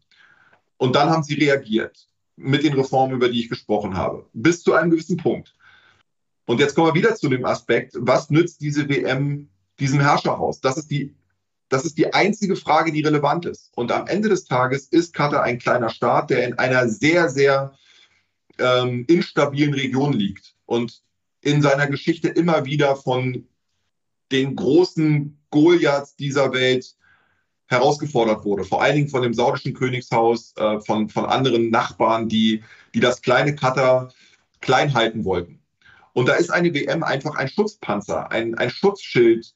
Und 0.78 0.96
dann 0.96 1.10
haben 1.10 1.24
sie 1.24 1.36
reagiert 1.36 2.08
mit 2.36 2.64
den 2.64 2.74
Reformen, 2.74 3.16
über 3.16 3.30
die 3.30 3.42
ich 3.42 3.50
gesprochen 3.50 3.96
habe, 3.96 4.28
bis 4.34 4.64
zu 4.64 4.74
einem 4.74 4.92
gewissen 4.92 5.18
Punkt. 5.18 5.54
Und 6.46 6.60
jetzt 6.60 6.76
kommen 6.76 6.88
wir 6.88 7.02
wieder 7.02 7.16
zu 7.16 7.30
dem 7.30 7.46
Aspekt, 7.46 7.94
was 7.98 8.30
nützt 8.30 8.62
diese 8.62 8.88
WM 8.90 9.50
diesem 9.80 10.00
Herrscherhaus? 10.00 10.62
Das 10.62 10.78
ist 10.78 10.92
die, 10.92 11.16
das 11.70 11.86
ist 11.86 11.98
die 11.98 12.14
einzige 12.14 12.56
Frage, 12.56 12.92
die 12.92 13.02
relevant 13.02 13.46
ist. 13.46 13.72
Und 13.76 13.92
am 13.92 14.08
Ende 14.08 14.30
des 14.30 14.46
Tages 14.46 14.88
ist 14.88 15.14
Katar 15.14 15.44
ein 15.44 15.60
kleiner 15.60 15.90
Staat, 15.90 16.30
der 16.30 16.48
in 16.48 16.58
einer 16.60 16.88
sehr, 16.88 17.30
sehr 17.30 17.74
ähm, 18.60 19.06
instabilen 19.08 19.74
Region 19.74 20.14
liegt 20.14 20.56
und 20.66 21.02
in 21.42 21.62
seiner 21.62 21.88
Geschichte 21.88 22.30
immer 22.30 22.66
wieder 22.66 22.96
von 22.96 23.48
den 24.32 24.56
großen 24.56 25.38
Goliaths 25.52 26.16
dieser 26.16 26.52
Welt 26.54 26.96
herausgefordert 27.68 28.46
wurde, 28.46 28.64
vor 28.64 28.82
allen 28.82 28.96
Dingen 28.96 29.10
von 29.10 29.24
dem 29.24 29.34
saudischen 29.34 29.74
Königshaus, 29.74 30.54
äh, 30.58 30.80
von, 30.82 31.10
von 31.10 31.26
anderen 31.26 31.70
Nachbarn, 31.70 32.30
die, 32.30 32.64
die 32.94 33.00
das 33.00 33.22
kleine 33.22 33.56
Katar 33.56 34.12
klein 34.62 34.94
halten 34.94 35.26
wollten. 35.26 35.60
Und 36.14 36.28
da 36.28 36.36
ist 36.36 36.52
eine 36.52 36.74
WM 36.74 37.04
einfach 37.04 37.36
ein 37.36 37.50
Schutzpanzer, 37.50 38.32
ein, 38.32 38.56
ein 38.56 38.70
Schutzschild, 38.70 39.54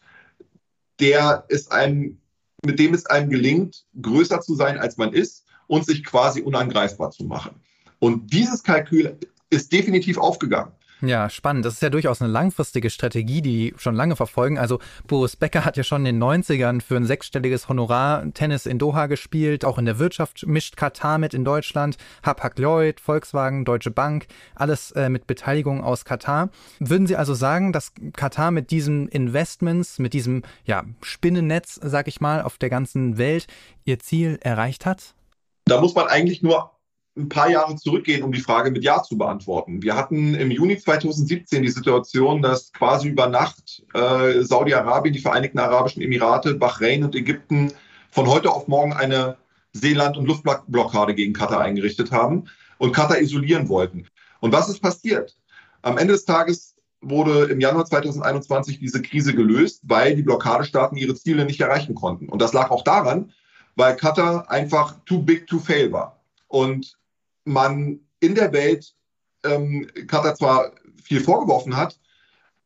der 1.00 1.46
ist 1.48 1.72
einem, 1.72 2.20
mit 2.66 2.80
dem 2.80 2.94
es 2.94 3.06
einem 3.06 3.30
gelingt, 3.30 3.86
größer 4.02 4.42
zu 4.42 4.56
sein, 4.56 4.78
als 4.78 4.98
man 4.98 5.14
ist 5.14 5.46
und 5.68 5.86
sich 5.86 6.04
quasi 6.04 6.42
unangreifbar 6.42 7.12
zu 7.12 7.24
machen. 7.24 7.62
Und 8.00 8.34
dieses 8.34 8.64
Kalkül 8.64 9.18
ist 9.50 9.72
definitiv 9.72 10.18
aufgegangen. 10.18 10.72
Ja, 11.02 11.30
spannend. 11.30 11.64
Das 11.64 11.76
ist 11.76 11.82
ja 11.82 11.90
durchaus 11.90 12.22
eine 12.22 12.32
langfristige 12.32 12.90
Strategie, 12.90 13.42
die 13.42 13.74
schon 13.78 13.96
lange 13.96 14.18
verfolgen. 14.18 14.58
Also 14.58 14.80
Boris 15.08 15.38
Becker 15.38 15.64
hat 15.64 15.78
ja 15.78 15.84
schon 15.84 16.06
in 16.06 16.20
den 16.20 16.24
90ern 16.24 16.82
für 16.82 16.98
ein 16.98 17.06
sechsstelliges 17.06 17.70
Honorar 17.70 18.26
Tennis 18.34 18.66
in 18.66 18.80
Doha 18.80 19.08
gespielt. 19.08 19.64
Auch 19.64 19.78
in 19.78 19.86
der 19.86 19.98
Wirtschaft 19.98 20.46
mischt 20.46 20.76
Katar 20.76 21.18
mit 21.18 21.34
in 21.34 21.46
Deutschland. 21.46 21.96
Hapag-Lloyd, 22.26 23.00
Volkswagen, 23.00 23.64
Deutsche 23.64 23.92
Bank, 23.92 24.28
alles 24.56 24.92
äh, 24.92 25.08
mit 25.08 25.26
Beteiligung 25.26 25.82
aus 25.86 26.04
Katar. 26.04 26.50
Würden 26.80 27.08
Sie 27.08 27.16
also 27.16 27.34
sagen, 27.34 27.72
dass 27.72 27.94
Katar 28.14 28.52
mit 28.52 28.70
diesen 28.70 29.08
Investments, 29.08 30.00
mit 30.00 30.14
diesem 30.14 30.44
ja, 30.66 30.84
Spinnennetz, 31.02 31.80
sag 31.82 32.10
ich 32.10 32.20
mal, 32.20 32.42
auf 32.42 32.58
der 32.58 32.70
ganzen 32.70 33.18
Welt 33.18 33.48
ihr 33.86 34.00
Ziel 34.00 34.38
erreicht 34.42 34.86
hat? 34.86 35.14
Da 35.64 35.80
muss 35.80 35.96
man 35.96 36.08
eigentlich 36.08 36.42
nur 36.42 36.72
ein 37.20 37.30
paar 37.30 37.50
Jahre 37.50 37.76
zurückgehen, 37.76 38.24
um 38.24 38.32
die 38.32 38.40
Frage 38.40 38.72
mit 38.72 38.84
Ja 38.84 39.04
zu 39.04 39.18
beantworten. 39.18 39.84
Wir 39.84 39.96
hatten 39.96 40.34
im 40.36 40.52
Juni 40.52 40.78
2017 40.78 41.62
die 41.62 41.70
Situation, 41.70 42.42
dass 42.42 42.72
quasi 42.72 43.10
über 43.10 43.28
Nacht 43.28 43.84
äh, 43.94 44.42
Saudi-Arabien, 44.42 45.14
die 45.14 45.22
Vereinigten 45.22 45.60
Arabischen 45.60 46.02
Emirate, 46.02 46.56
Bahrain 46.56 47.04
und 47.04 47.16
Ägypten 47.16 47.74
von 48.10 48.28
heute 48.28 48.52
auf 48.52 48.68
morgen 48.68 48.94
eine 48.94 49.38
Seeland- 49.74 50.18
und 50.18 50.26
Luftblockade 50.26 51.14
gegen 51.14 51.34
Katar 51.34 51.62
eingerichtet 51.62 52.12
haben 52.12 52.46
und 52.78 52.94
Katar 52.94 53.20
isolieren 53.20 53.70
wollten. 53.70 54.08
Und 54.40 54.52
was 54.52 54.70
ist 54.70 54.82
passiert? 54.82 55.36
Am 55.82 55.98
Ende 55.98 56.14
des 56.14 56.26
Tages 56.26 56.76
wurde 57.02 57.46
im 57.46 57.60
Januar 57.60 57.86
2021 57.86 58.80
diese 58.80 59.02
Krise 59.02 59.34
gelöst, 59.34 59.82
weil 59.84 60.16
die 60.16 60.24
Blockadestaaten 60.24 60.98
ihre 60.98 61.16
Ziele 61.16 61.46
nicht 61.46 61.62
erreichen 61.62 61.96
konnten. 61.96 62.28
Und 62.28 62.42
das 62.42 62.54
lag 62.54 62.72
auch 62.72 62.84
daran, 62.84 63.32
weil 63.76 63.96
Katar 63.96 64.50
einfach 64.50 64.96
too 65.06 65.22
big 65.22 65.48
to 65.48 65.60
fail 65.60 65.92
war. 65.92 66.20
Und 66.48 66.98
man 67.46 68.00
in 68.20 68.36
der 68.36 68.52
Welt 68.54 68.94
ähm, 69.44 69.88
Katar 70.08 70.36
zwar 70.36 70.72
viel 71.04 71.22
vorgeworfen 71.22 71.76
hat, 71.76 72.00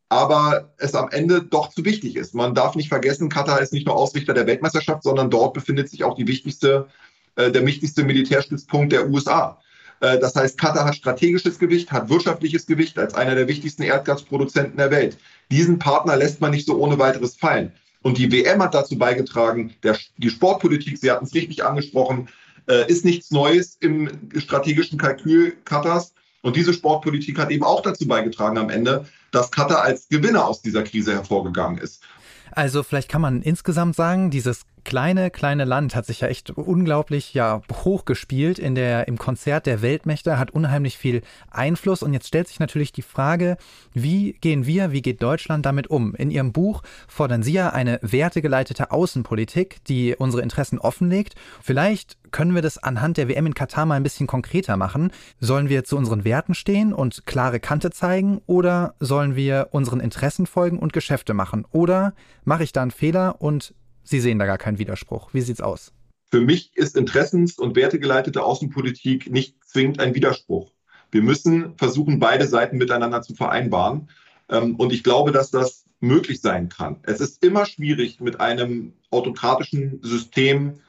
aber 0.09 0.73
es 0.77 0.93
am 0.95 1.09
Ende 1.09 1.41
doch 1.41 1.69
zu 1.69 1.85
wichtig 1.85 2.15
ist. 2.15 2.35
Man 2.35 2.53
darf 2.53 2.75
nicht 2.75 2.89
vergessen, 2.89 3.29
Katar 3.29 3.61
ist 3.61 3.73
nicht 3.73 3.87
nur 3.87 3.95
Ausrichter 3.95 4.33
der 4.33 4.47
Weltmeisterschaft, 4.47 5.03
sondern 5.03 5.29
dort 5.29 5.53
befindet 5.53 5.89
sich 5.89 6.03
auch 6.03 6.15
die 6.15 6.27
wichtigste, 6.27 6.87
äh, 7.35 7.51
der 7.51 7.65
wichtigste 7.65 8.03
Militärstützpunkt 8.03 8.91
der 8.91 9.09
USA. 9.09 9.59
Äh, 10.01 10.19
das 10.19 10.35
heißt, 10.35 10.57
Katar 10.57 10.85
hat 10.85 10.95
strategisches 10.95 11.57
Gewicht, 11.57 11.91
hat 11.91 12.09
wirtschaftliches 12.09 12.65
Gewicht 12.65 12.99
als 12.99 13.13
einer 13.15 13.35
der 13.35 13.47
wichtigsten 13.47 13.83
Erdgasproduzenten 13.83 14.77
der 14.77 14.91
Welt. 14.91 15.17
Diesen 15.49 15.79
Partner 15.79 16.15
lässt 16.17 16.41
man 16.41 16.51
nicht 16.51 16.67
so 16.67 16.77
ohne 16.77 16.99
weiteres 16.99 17.35
fallen. 17.35 17.71
Und 18.03 18.17
die 18.17 18.31
WM 18.31 18.61
hat 18.61 18.73
dazu 18.75 18.97
beigetragen, 18.97 19.73
der, 19.81 19.97
die 20.17 20.29
Sportpolitik, 20.29 20.97
Sie 20.97 21.09
hatten 21.09 21.25
es 21.25 21.33
richtig 21.33 21.63
angesprochen, 21.63 22.27
äh, 22.67 22.89
ist 22.89 23.05
nichts 23.05 23.31
Neues 23.31 23.77
im 23.79 24.09
strategischen 24.37 24.97
Kalkül 24.97 25.55
Katars. 25.65 26.13
Und 26.41 26.55
diese 26.55 26.73
Sportpolitik 26.73 27.39
hat 27.39 27.51
eben 27.51 27.63
auch 27.63 27.81
dazu 27.81 28.07
beigetragen 28.07 28.57
am 28.57 28.69
Ende, 28.69 29.05
dass 29.31 29.49
Katar 29.49 29.81
als 29.81 30.07
Gewinner 30.09 30.45
aus 30.45 30.61
dieser 30.61 30.83
Krise 30.83 31.13
hervorgegangen 31.13 31.77
ist. 31.77 32.03
Also 32.51 32.83
vielleicht 32.83 33.09
kann 33.09 33.21
man 33.21 33.41
insgesamt 33.41 33.95
sagen, 33.95 34.29
dieses 34.29 34.61
kleine, 34.83 35.31
kleine 35.31 35.65
Land 35.65 35.95
hat 35.95 36.05
sich 36.05 36.21
ja 36.21 36.27
echt 36.27 36.51
unglaublich 36.51 37.33
ja 37.33 37.61
hochgespielt 37.71 38.59
in 38.59 38.75
der, 38.75 39.07
im 39.07 39.17
Konzert 39.17 39.65
der 39.65 39.81
Weltmächte, 39.81 40.37
hat 40.37 40.51
unheimlich 40.51 40.97
viel 40.97 41.21
Einfluss. 41.49 42.03
Und 42.03 42.13
jetzt 42.13 42.27
stellt 42.27 42.47
sich 42.47 42.59
natürlich 42.59 42.91
die 42.91 43.01
Frage, 43.01 43.57
wie 43.93 44.33
gehen 44.33 44.65
wir, 44.65 44.91
wie 44.91 45.01
geht 45.01 45.21
Deutschland 45.21 45.65
damit 45.65 45.87
um? 45.87 46.15
In 46.15 46.31
Ihrem 46.31 46.51
Buch 46.51 46.83
fordern 47.07 47.43
Sie 47.43 47.53
ja 47.53 47.69
eine 47.69 47.99
wertegeleitete 48.01 48.91
Außenpolitik, 48.91 49.83
die 49.85 50.15
unsere 50.17 50.43
Interessen 50.43 50.79
offenlegt. 50.79 51.35
Vielleicht 51.61 52.17
können 52.31 52.55
wir 52.55 52.61
das 52.61 52.77
anhand 52.77 53.17
der 53.17 53.29
WM 53.29 53.45
in 53.45 53.53
Katar 53.53 53.85
mal 53.85 53.95
ein 53.95 54.03
bisschen 54.03 54.27
konkreter 54.27 54.75
machen? 54.75 55.11
Sollen 55.39 55.69
wir 55.69 55.83
zu 55.83 55.95
unseren 55.95 56.25
Werten 56.25 56.55
stehen 56.55 56.91
und 56.91 57.25
klare 57.25 57.59
Kante 57.59 57.91
zeigen 57.91 58.41
oder 58.47 58.95
sollen 58.99 59.35
wir 59.35 59.69
unseren 59.71 59.99
Interessen 59.99 60.47
folgen 60.47 60.79
und 60.79 60.93
Geschäfte 60.93 61.33
machen? 61.33 61.65
Oder 61.71 62.13
mache 62.43 62.63
ich 62.63 62.73
da 62.73 62.81
einen 62.81 62.91
Fehler 62.91 63.41
und 63.41 63.73
Sie 64.03 64.19
sehen 64.19 64.39
da 64.39 64.45
gar 64.45 64.57
keinen 64.57 64.79
Widerspruch. 64.79 65.33
Wie 65.33 65.41
sieht's 65.41 65.61
aus? 65.61 65.93
Für 66.31 66.41
mich 66.41 66.75
ist 66.75 66.97
interessens- 66.97 67.59
und 67.59 67.75
wertegeleitete 67.75 68.43
Außenpolitik 68.43 69.29
nicht 69.29 69.63
zwingend 69.63 69.99
ein 69.99 70.15
Widerspruch. 70.15 70.71
Wir 71.11 71.21
müssen 71.21 71.77
versuchen, 71.77 72.19
beide 72.19 72.47
Seiten 72.47 72.77
miteinander 72.77 73.21
zu 73.21 73.35
vereinbaren. 73.35 74.09
Ähm, 74.49 74.75
und 74.75 74.91
ich 74.91 75.03
glaube, 75.03 75.31
dass 75.31 75.51
das 75.51 75.85
möglich 75.99 76.41
sein 76.41 76.69
kann. 76.69 76.97
Es 77.03 77.21
ist 77.21 77.43
immer 77.43 77.65
schwierig, 77.65 78.19
mit 78.19 78.41
einem 78.41 78.93
autokratischen 79.09 79.99
System, 80.01 80.79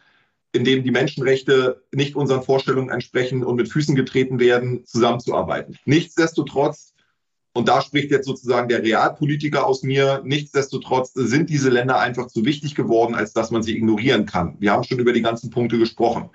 in 0.53 0.65
dem 0.65 0.83
die 0.83 0.91
Menschenrechte 0.91 1.83
nicht 1.93 2.17
unseren 2.17 2.43
Vorstellungen 2.43 2.91
entsprechen 2.91 3.45
und 3.45 3.57
mit 3.57 3.69
Füßen 3.69 3.95
getreten 3.95 4.41
werden, 4.41 4.85
zusammenzuarbeiten. 4.87 5.79
Nichtsdestotrotz 5.85 6.94
und 7.55 7.69
da 7.69 7.81
spricht 7.81 8.11
jetzt 8.11 8.27
sozusagen 8.27 8.69
der 8.69 8.83
Realpolitiker 8.83 9.65
aus 9.65 9.85
mir. 9.85 10.21
Nichtsdestotrotz 10.25 11.13
sind 11.15 11.49
diese 11.49 11.71
Länder 11.71 12.01
einfach 12.01 12.27
zu 12.27 12.45
wichtig 12.45 12.75
geworden, 12.75 13.15
als 13.15 13.33
dass 13.33 13.53
man 13.53 13.63
sie 13.63 13.77
ignorieren 13.77 14.27
kann. 14.27 14.57
Wir 14.59 14.73
haben 14.73 14.83
schon 14.83 14.99
über 14.99 15.13
die 15.13 15.23
ganzen 15.23 15.51
Punkte 15.51 15.79
gesprochen. 15.79 16.31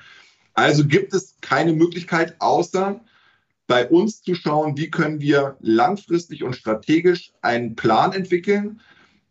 Also 0.54 0.88
gibt 0.88 1.14
es 1.14 1.36
keine 1.42 1.74
Möglichkeit, 1.74 2.36
außer 2.40 3.02
bei 3.68 3.88
uns 3.88 4.24
zu 4.24 4.34
schauen, 4.34 4.78
wie 4.78 4.90
können 4.90 5.20
wir 5.20 5.58
langfristig 5.60 6.44
und 6.44 6.56
strategisch 6.56 7.34
einen 7.42 7.76
Plan 7.76 8.14
entwickeln, 8.14 8.80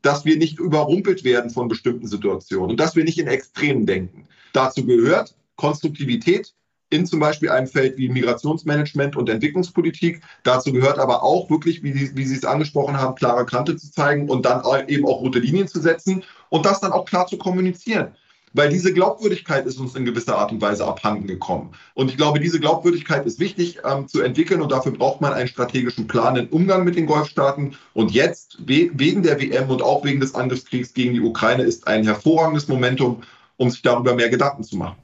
dass 0.02 0.26
wir 0.26 0.36
nicht 0.36 0.58
überrumpelt 0.58 1.24
werden 1.24 1.50
von 1.50 1.68
bestimmten 1.68 2.06
Situationen 2.06 2.70
und 2.70 2.80
dass 2.80 2.96
wir 2.96 3.04
nicht 3.04 3.18
in 3.18 3.26
Extremen 3.26 3.86
denken. 3.86 4.28
Dazu 4.52 4.84
gehört 4.84 5.34
Konstruktivität, 5.56 6.54
in 6.90 7.06
zum 7.06 7.20
Beispiel 7.20 7.50
einem 7.50 7.66
Feld 7.66 7.98
wie 7.98 8.08
Migrationsmanagement 8.08 9.16
und 9.16 9.28
Entwicklungspolitik. 9.28 10.22
Dazu 10.42 10.72
gehört 10.72 10.98
aber 10.98 11.22
auch 11.22 11.50
wirklich, 11.50 11.82
wie 11.82 11.92
Sie, 11.92 12.16
wie 12.16 12.24
Sie 12.24 12.36
es 12.36 12.44
angesprochen 12.44 12.98
haben, 12.98 13.14
klare 13.14 13.44
Kante 13.46 13.76
zu 13.76 13.90
zeigen 13.90 14.28
und 14.28 14.46
dann 14.46 14.62
eben 14.88 15.06
auch 15.06 15.20
rote 15.20 15.38
Linien 15.38 15.68
zu 15.68 15.80
setzen 15.80 16.24
und 16.48 16.64
das 16.64 16.80
dann 16.80 16.92
auch 16.92 17.04
klar 17.04 17.26
zu 17.26 17.36
kommunizieren. 17.36 18.08
Weil 18.54 18.70
diese 18.70 18.94
Glaubwürdigkeit 18.94 19.66
ist 19.66 19.78
uns 19.78 19.94
in 19.94 20.06
gewisser 20.06 20.38
Art 20.38 20.50
und 20.52 20.62
Weise 20.62 20.86
abhanden 20.86 21.26
gekommen. 21.26 21.72
Und 21.92 22.10
ich 22.10 22.16
glaube, 22.16 22.40
diese 22.40 22.58
Glaubwürdigkeit 22.58 23.26
ist 23.26 23.40
wichtig 23.40 23.80
ähm, 23.84 24.08
zu 24.08 24.22
entwickeln 24.22 24.62
und 24.62 24.72
dafür 24.72 24.92
braucht 24.92 25.20
man 25.20 25.34
einen 25.34 25.48
strategischen 25.48 26.06
Plan 26.06 26.36
im 26.36 26.48
Umgang 26.48 26.84
mit 26.84 26.96
den 26.96 27.04
Golfstaaten. 27.04 27.76
Und 27.92 28.10
jetzt, 28.10 28.56
we 28.66 28.90
wegen 28.94 29.22
der 29.22 29.38
WM 29.38 29.68
und 29.68 29.82
auch 29.82 30.02
wegen 30.02 30.20
des 30.20 30.34
Angriffskriegs 30.34 30.94
gegen 30.94 31.12
die 31.12 31.20
Ukraine, 31.20 31.64
ist 31.64 31.86
ein 31.86 32.04
hervorragendes 32.04 32.68
Momentum, 32.68 33.22
um 33.58 33.68
sich 33.68 33.82
darüber 33.82 34.14
mehr 34.14 34.30
Gedanken 34.30 34.64
zu 34.64 34.76
machen. 34.76 34.96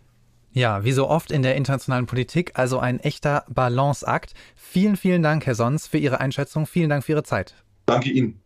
Ja, 0.57 0.85
wie 0.85 0.93
so 0.93 1.09
oft 1.09 1.33
in 1.33 1.43
der 1.43 1.57
internationalen 1.57 2.07
Politik, 2.07 2.53
also 2.55 2.79
ein 2.79 3.01
echter 3.01 3.45
Balanceakt. 3.49 4.35
Vielen, 4.55 4.97
vielen 4.97 5.21
Dank, 5.21 5.45
Herr 5.47 5.57
Sons, 5.57 5.89
für 5.89 5.99
Ihre 5.99 6.21
Einschätzung. 6.21 6.67
Vielen 6.67 6.91
Dank 6.91 7.03
für 7.03 7.13
Ihre 7.13 7.25
Zeit. 7.25 7.57
Danke 7.87 8.11
Ihnen. 8.11 8.41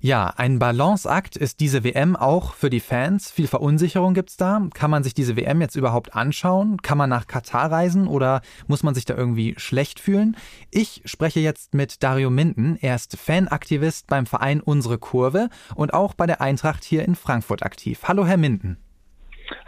Ja, 0.00 0.32
ein 0.36 0.58
Balanceakt 0.58 1.36
ist 1.36 1.60
diese 1.60 1.84
WM 1.84 2.16
auch 2.16 2.54
für 2.54 2.68
die 2.68 2.80
Fans. 2.80 3.30
Viel 3.30 3.46
Verunsicherung 3.46 4.12
gibt's 4.12 4.36
da. 4.36 4.60
Kann 4.74 4.90
man 4.90 5.04
sich 5.04 5.14
diese 5.14 5.36
WM 5.36 5.60
jetzt 5.60 5.76
überhaupt 5.76 6.16
anschauen? 6.16 6.82
Kann 6.82 6.98
man 6.98 7.10
nach 7.10 7.28
Katar 7.28 7.70
reisen 7.70 8.08
oder 8.08 8.42
muss 8.66 8.82
man 8.82 8.96
sich 8.96 9.04
da 9.04 9.14
irgendwie 9.14 9.54
schlecht 9.56 10.00
fühlen? 10.00 10.36
Ich 10.72 11.02
spreche 11.04 11.38
jetzt 11.38 11.74
mit 11.74 12.02
Dario 12.02 12.30
Minden. 12.30 12.76
Er 12.80 12.96
ist 12.96 13.16
Fanaktivist 13.16 14.08
beim 14.08 14.26
Verein 14.26 14.60
Unsere 14.60 14.98
Kurve 14.98 15.48
und 15.76 15.94
auch 15.94 16.14
bei 16.14 16.26
der 16.26 16.40
Eintracht 16.40 16.82
hier 16.82 17.04
in 17.04 17.14
Frankfurt 17.14 17.62
aktiv. 17.62 18.00
Hallo, 18.02 18.26
Herr 18.26 18.36
Minden. 18.36 18.78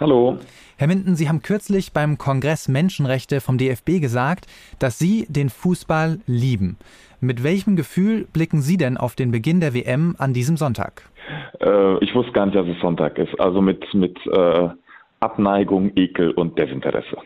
Hallo. 0.01 0.39
Herr 0.79 0.87
Minden, 0.87 1.15
Sie 1.15 1.29
haben 1.29 1.43
kürzlich 1.43 1.93
beim 1.93 2.17
Kongress 2.17 2.69
Menschenrechte 2.69 3.43
vom 3.43 3.59
DFB 3.59 4.01
gesagt, 4.01 4.47
dass 4.79 4.99
Sie 4.99 5.27
den 5.29 5.51
Fußball 5.51 6.21
lieben. 6.27 6.79
Mit 7.21 7.45
welchem 7.45 7.77
Gefühl 7.77 8.27
blicken 8.33 8.63
Sie 8.63 8.79
denn 8.79 8.97
auf 8.97 9.15
den 9.15 9.31
Beginn 9.31 9.61
der 9.61 9.75
WM 9.75 10.15
an 10.17 10.33
diesem 10.33 10.57
Sonntag? 10.57 11.03
Äh, 11.61 12.03
ich 12.03 12.15
wusste 12.15 12.33
gar 12.33 12.47
nicht, 12.47 12.57
dass 12.57 12.67
es 12.67 12.81
Sonntag 12.81 13.19
ist. 13.19 13.39
Also 13.39 13.61
mit, 13.61 13.93
mit 13.93 14.17
äh, 14.27 14.69
Abneigung, 15.21 15.93
Ekel 15.97 16.31
und 16.31 16.59
Desinteresse. 16.59 17.19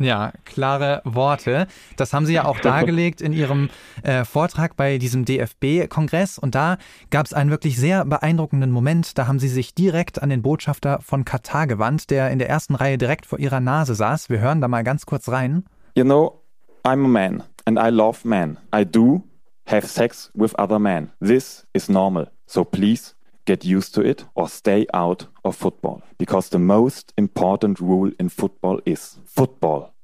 Ja, 0.00 0.32
klare 0.46 1.02
Worte. 1.04 1.66
Das 1.98 2.14
haben 2.14 2.24
Sie 2.24 2.32
ja 2.32 2.46
auch 2.46 2.58
dargelegt 2.62 3.20
in 3.20 3.34
Ihrem 3.34 3.68
äh, 4.02 4.24
Vortrag 4.24 4.74
bei 4.74 4.96
diesem 4.96 5.26
DFB-Kongress. 5.26 6.38
Und 6.38 6.54
da 6.54 6.78
gab 7.10 7.26
es 7.26 7.34
einen 7.34 7.50
wirklich 7.50 7.78
sehr 7.78 8.06
beeindruckenden 8.06 8.72
Moment. 8.72 9.18
Da 9.18 9.26
haben 9.26 9.38
Sie 9.38 9.48
sich 9.48 9.74
direkt 9.74 10.22
an 10.22 10.30
den 10.30 10.40
Botschafter 10.40 11.00
von 11.02 11.26
Katar 11.26 11.66
gewandt, 11.66 12.08
der 12.08 12.30
in 12.30 12.38
der 12.38 12.48
ersten 12.48 12.74
Reihe 12.74 12.96
direkt 12.96 13.26
vor 13.26 13.38
Ihrer 13.38 13.60
Nase 13.60 13.94
saß. 13.94 14.30
Wir 14.30 14.40
hören 14.40 14.62
da 14.62 14.68
mal 14.68 14.84
ganz 14.84 15.04
kurz 15.04 15.28
rein. 15.28 15.64
You 15.94 16.04
know, 16.04 16.40
I'm 16.82 17.04
a 17.04 17.08
man 17.08 17.42
and 17.66 17.78
I 17.78 17.90
love 17.90 18.26
men. 18.26 18.56
I 18.74 18.86
do 18.86 19.24
have 19.66 19.86
sex 19.86 20.30
with 20.34 20.54
other 20.58 20.78
men. 20.78 21.10
This 21.20 21.66
is 21.74 21.90
normal. 21.90 22.30
So 22.46 22.64
please 22.64 23.14
get 23.44 23.64
used 23.64 23.94
to 23.94 24.00
it 24.00 24.24
or 24.34 24.48
stay 24.48 24.86
out 24.94 25.26
of 25.44 25.56
football. 25.56 26.02
Because 26.18 26.48
the 26.48 26.58
most 26.58 27.12
important 27.16 27.80
rule 27.80 28.12
in 28.18 28.28
football 28.28 28.80
is 28.84 29.18
football 29.24 29.94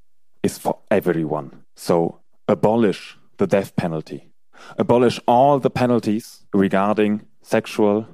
is 0.43 0.59
for 0.59 0.79
everyone. 0.91 1.65
So 1.75 2.21
abolish 2.49 3.19
the 3.39 3.47
death 3.47 3.77
penalty. 3.77 4.31
Abolish 4.79 5.21
all 5.27 5.59
the 5.59 5.71
penalties 5.71 6.47
regarding 6.53 7.27
sexual 7.43 8.07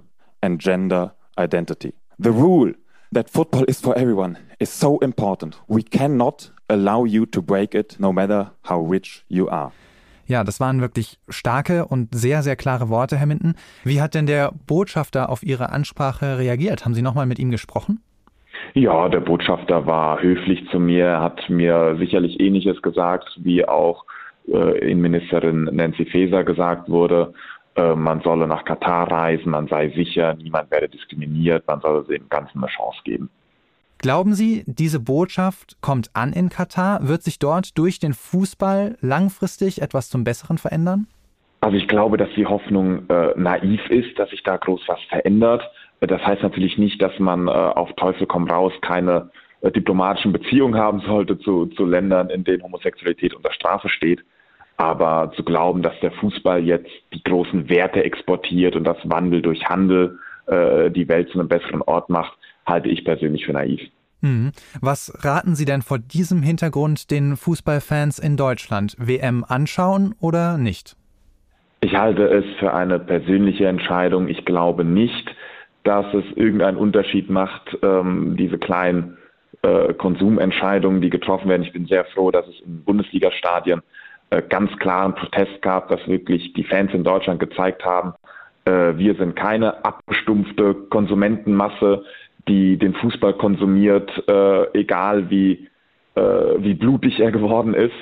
and 0.43 0.61
gender 0.61 1.13
identity. 1.39 1.93
The 2.19 2.33
rule 2.33 2.73
that 3.13 3.31
football 3.31 3.65
is 3.69 3.81
for 3.81 3.97
everyone 3.97 4.39
is 4.59 4.71
so 4.71 4.99
important. 4.99 5.57
We 5.69 5.83
cannot 5.83 6.51
allow 6.69 7.05
you 7.05 7.27
to 7.27 7.43
break 7.43 7.75
it 7.75 7.97
no 7.99 8.13
matter 8.13 8.51
how 8.65 8.81
rich 8.81 9.25
you 9.29 9.49
are. 9.49 9.73
Ja, 10.27 10.45
das 10.45 10.61
waren 10.61 10.81
wirklich 10.81 11.19
starke 11.29 11.85
und 11.87 12.15
sehr, 12.15 12.43
sehr 12.43 12.57
klare 12.57 12.89
Worte, 12.89 13.17
Herr 13.17 13.27
Minden. 13.27 13.55
Wie 13.85 14.01
hat 14.01 14.15
denn 14.15 14.27
der 14.27 14.53
Botschafter 14.67 15.29
auf 15.29 15.43
Ihre 15.43 15.71
Ansprache 15.71 16.39
reagiert? 16.39 16.85
Haben 16.85 16.95
Sie 16.95 17.03
nochmal 17.03 17.27
mit 17.27 17.39
ihm 17.39 17.51
gesprochen? 17.51 18.01
Ja, 18.75 19.09
der 19.09 19.21
Botschafter 19.21 19.87
war 19.87 20.23
höflich 20.23 20.67
zu 20.71 20.79
mir, 20.79 21.21
hat 21.21 21.49
mir 21.49 21.97
sicherlich 21.99 22.41
ähnliches 22.41 22.81
gesagt, 22.81 23.29
wie 23.43 23.67
auch 23.67 24.05
äh, 24.49 24.79
Innenministerin 24.91 25.65
Nancy 25.65 26.07
Faeser 26.07 26.45
gesagt 26.45 26.89
wurde. 26.89 27.35
Äh, 27.75 27.95
man 27.95 28.21
solle 28.21 28.47
nach 28.47 28.65
Katar 28.65 29.11
reisen, 29.11 29.51
man 29.51 29.69
sei 29.69 29.91
sicher, 29.91 30.35
niemand 30.35 30.71
werde 30.71 30.89
diskriminiert, 30.89 31.67
man 31.67 31.81
solle 31.81 32.05
dem 32.05 32.29
Ganzen 32.29 32.59
eine 32.59 32.69
Chance 32.69 33.01
geben. 33.05 33.31
Glauben 34.03 34.35
Sie, 34.35 34.65
diese 34.67 34.99
Botschaft 34.99 35.77
kommt 35.81 36.11
an 36.13 36.33
in 36.33 36.49
Katar? 36.49 37.07
Wird 37.07 37.23
sich 37.23 37.39
dort 37.39 37.79
durch 37.79 38.01
den 38.01 38.15
Fußball 38.15 38.97
langfristig 39.01 39.81
etwas 39.81 40.11
zum 40.11 40.25
Besseren 40.25 40.59
verändern? 40.59 41.07
Also 41.61 41.77
ich 41.77 41.87
glaube, 41.87 42.17
dass 42.17 42.29
die 42.37 42.45
Hoffnung 42.45 43.09
äh, 43.09 43.33
naiv 43.37 43.81
ist, 43.91 44.19
dass 44.19 44.29
sich 44.31 44.43
da 44.43 44.57
groß 44.57 44.81
was 44.89 44.99
verändert. 45.09 45.63
Das 46.01 46.21
heißt 46.21 46.43
natürlich 46.43 46.79
nicht, 46.79 47.01
dass 47.01 47.17
man 47.21 47.47
äh, 47.47 47.53
auf 47.53 47.93
Teufel 47.93 48.27
komm 48.27 48.49
raus 48.49 48.73
keine 48.81 49.31
äh, 49.61 49.71
diplomatischen 49.71 50.33
Beziehungen 50.33 50.75
haben 50.75 50.99
sollte 51.03 51.39
zu, 51.39 51.67
zu 51.67 51.87
Ländern, 51.87 52.29
in 52.29 52.43
denen 52.43 52.65
Homosexualität 52.65 53.35
unter 53.35 53.53
Strafe 53.53 53.89
steht. 53.89 54.25
Aber 54.79 55.31
zu 55.37 55.45
glauben, 55.45 55.81
dass 55.81 55.95
der 56.01 56.11
Fußball 56.11 56.65
jetzt 56.65 56.91
die 57.15 57.23
großen 57.23 57.69
Werte 57.69 58.03
exportiert 58.03 58.75
und 58.75 58.83
das 58.83 58.99
Wandel 59.05 59.43
durch 59.43 59.65
Handel 59.69 60.19
äh, 60.47 60.91
die 60.91 61.09
Welt 61.09 61.29
zu 61.29 61.39
einem 61.39 61.47
besseren 61.47 61.83
Ort 61.83 62.11
macht, 62.11 62.37
halte 62.67 62.89
ich 62.89 63.05
persönlich 63.05 63.47
für 63.47 63.53
naiv. 63.53 63.81
Mhm. 64.21 64.53
Was 64.81 65.13
raten 65.25 65.55
Sie 65.55 65.65
denn 65.65 65.83
vor 65.83 65.99
diesem 65.99 66.43
Hintergrund 66.43 67.11
den 67.11 67.37
Fußballfans 67.37 68.19
in 68.19 68.37
Deutschland? 68.37 68.95
WM 68.99 69.45
anschauen 69.47 70.15
oder 70.21 70.59
nicht? 70.59 70.97
Ich 71.81 71.97
halte 71.97 72.29
es 72.29 72.45
für 72.61 72.73
eine 72.73 73.01
persönliche 73.01 73.67
Entscheidung. 73.67 74.29
Ich 74.29 74.45
glaube 74.45 74.85
nicht, 74.85 75.35
dass 75.83 76.07
es 76.15 76.25
irgendeinen 76.37 76.77
Unterschied 76.77 77.29
macht, 77.29 77.77
ähm, 77.83 78.37
diese 78.37 78.59
kleinen 78.59 79.19
äh, 79.63 79.93
Konsumentscheidungen, 79.95 81.01
die 81.01 81.11
getroffen 81.11 81.49
werden. 81.49 81.63
Ich 81.63 81.73
bin 81.73 81.87
sehr 81.87 82.05
froh, 82.05 82.31
dass 82.31 82.47
es 82.47 82.61
in 82.65 82.85
Bundesliga-Stadien 82.85 83.83
äh, 84.31 84.43
ganz 84.49 84.71
klaren 84.79 85.17
Protest 85.17 85.61
gab, 85.63 85.89
dass 85.89 86.07
wirklich 86.07 86.53
die 86.53 86.65
Fans 86.65 86.95
in 86.95 87.03
Deutschland 87.03 87.41
gezeigt 87.41 87.85
haben, 87.85 88.15
äh, 88.65 88.97
wir 88.97 89.15
sind 89.17 89.35
keine 89.35 89.85
abgestumpfte 89.85 90.75
Konsumentenmasse, 90.91 92.05
die 92.49 92.77
den 92.77 92.95
Fußball 92.95 93.35
konsumiert, 93.35 94.11
äh, 94.29 94.79
egal 94.79 95.31
wie, 95.31 95.69
äh, 96.15 96.21
wie 96.21 96.75
blutig 96.75 97.21
er 97.21 97.33
geworden 97.33 97.75
ist. 97.75 97.95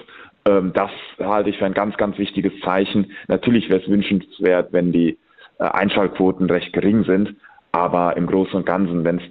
Ähm, 0.47 0.73
das 0.73 0.91
halte 1.19 1.51
ich 1.51 1.59
für 1.59 1.67
ein 1.67 1.75
ganz, 1.75 1.97
ganz 1.97 2.19
wichtiges 2.19 2.53
Zeichen. 2.61 3.13
Natürlich 3.29 3.69
wäre 3.69 3.81
es 3.81 3.89
wünschenswert, 3.89 4.73
wenn 4.73 4.93
die 4.93 5.19
äh, 5.59 5.65
Einschaltquoten 5.65 6.49
recht 6.49 6.73
gering 6.73 7.05
sind, 7.05 7.35
aber 7.73 8.17
im 8.17 8.27
Großen 8.27 8.55
und 8.55 8.67
Ganzen, 8.67 9.05
wenn 9.05 9.19
es 9.19 9.25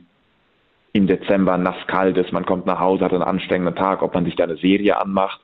im 0.94 1.08
Dezember 1.08 1.58
nass 1.58 1.88
kalt 1.88 2.18
ist, 2.18 2.32
man 2.32 2.46
kommt 2.46 2.66
nach 2.66 2.80
Hause, 2.80 3.06
hat 3.06 3.14
einen 3.14 3.24
anstrengenden 3.24 3.76
Tag, 3.76 4.02
ob 4.02 4.14
man 4.14 4.26
sich 4.26 4.36
da 4.36 4.46
eine 4.46 4.58
Serie 4.58 5.00
anmacht 5.00 5.40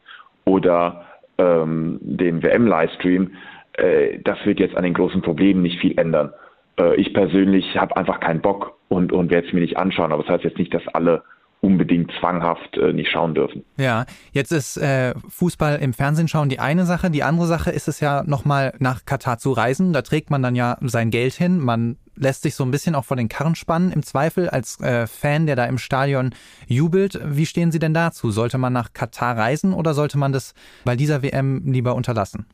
oder 0.45 1.05
ähm, 1.37 1.99
den 2.01 2.41
WM-Livestream, 2.41 3.31
äh, 3.73 4.19
das 4.23 4.43
wird 4.45 4.59
jetzt 4.59 4.75
an 4.75 4.83
den 4.83 4.93
großen 4.93 5.21
Problemen 5.21 5.61
nicht 5.61 5.79
viel 5.79 5.97
ändern. 5.99 6.31
Äh, 6.79 6.95
ich 6.95 7.13
persönlich 7.13 7.77
habe 7.77 7.97
einfach 7.97 8.19
keinen 8.19 8.41
Bock 8.41 8.77
und, 8.89 9.11
und 9.11 9.29
werde 9.29 9.47
es 9.47 9.53
mir 9.53 9.61
nicht 9.61 9.77
anschauen. 9.77 10.11
Aber 10.11 10.23
das 10.23 10.31
heißt 10.31 10.43
jetzt 10.43 10.57
nicht, 10.57 10.73
dass 10.73 10.87
alle 10.89 11.23
unbedingt 11.65 12.11
zwanghaft 12.19 12.77
äh, 12.77 12.93
nicht 12.93 13.09
schauen 13.09 13.33
dürfen. 13.33 13.63
Ja, 13.77 14.05
jetzt 14.31 14.51
ist 14.51 14.77
äh, 14.77 15.15
Fußball 15.29 15.79
im 15.81 15.93
Fernsehen 15.93 16.27
schauen 16.27 16.49
die 16.49 16.59
eine 16.59 16.85
Sache. 16.85 17.09
Die 17.09 17.23
andere 17.23 17.47
Sache 17.47 17.71
ist 17.71 17.87
es 17.87 17.99
ja 17.99 18.23
nochmal 18.23 18.73
nach 18.77 19.05
Katar 19.05 19.39
zu 19.39 19.51
reisen. 19.51 19.91
Da 19.91 20.03
trägt 20.03 20.29
man 20.29 20.43
dann 20.43 20.55
ja 20.55 20.77
sein 20.81 21.09
Geld 21.09 21.33
hin. 21.33 21.59
Man 21.59 21.97
lässt 22.15 22.43
sich 22.43 22.55
so 22.55 22.63
ein 22.63 22.71
bisschen 22.71 22.93
auch 22.93 23.03
vor 23.03 23.17
den 23.17 23.29
Karren 23.29 23.55
spannen 23.55 23.91
im 23.91 24.03
Zweifel 24.03 24.47
als 24.47 24.79
äh, 24.79 25.07
Fan, 25.07 25.47
der 25.47 25.55
da 25.55 25.65
im 25.65 25.79
Stadion 25.79 26.35
jubelt. 26.67 27.19
Wie 27.25 27.47
stehen 27.47 27.71
Sie 27.71 27.79
denn 27.79 27.95
dazu? 27.95 28.29
Sollte 28.29 28.59
man 28.59 28.71
nach 28.71 28.93
Katar 28.93 29.35
reisen 29.35 29.73
oder 29.73 29.93
sollte 29.95 30.19
man 30.19 30.31
das 30.31 30.53
bei 30.83 30.95
dieser 30.95 31.23
WM 31.23 31.63
lieber 31.65 31.95
unterlassen? 31.95 32.45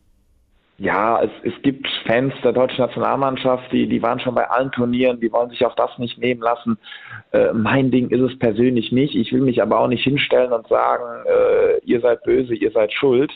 Ja, 0.77 1.21
es, 1.21 1.29
es 1.43 1.61
gibt 1.61 1.87
Fans 2.07 2.33
der 2.43 2.53
deutschen 2.53 2.83
Nationalmannschaft, 2.83 3.71
die, 3.71 3.87
die 3.87 4.01
waren 4.01 4.19
schon 4.19 4.33
bei 4.33 4.49
allen 4.49 4.71
Turnieren, 4.71 5.19
die 5.19 5.31
wollen 5.31 5.51
sich 5.51 5.63
auch 5.63 5.75
das 5.75 5.95
nicht 5.99 6.17
nehmen 6.17 6.41
lassen. 6.41 6.77
Äh, 7.31 7.53
mein 7.53 7.91
Ding 7.91 8.09
ist 8.09 8.21
es 8.21 8.39
persönlich 8.39 8.91
nicht. 8.91 9.15
Ich 9.15 9.31
will 9.31 9.41
mich 9.41 9.61
aber 9.61 9.79
auch 9.79 9.87
nicht 9.87 10.03
hinstellen 10.03 10.51
und 10.51 10.67
sagen, 10.67 11.23
äh, 11.27 11.85
ihr 11.85 12.01
seid 12.01 12.23
böse, 12.23 12.55
ihr 12.55 12.71
seid 12.71 12.91
schuld. 12.93 13.31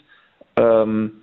Ähm, 0.55 1.21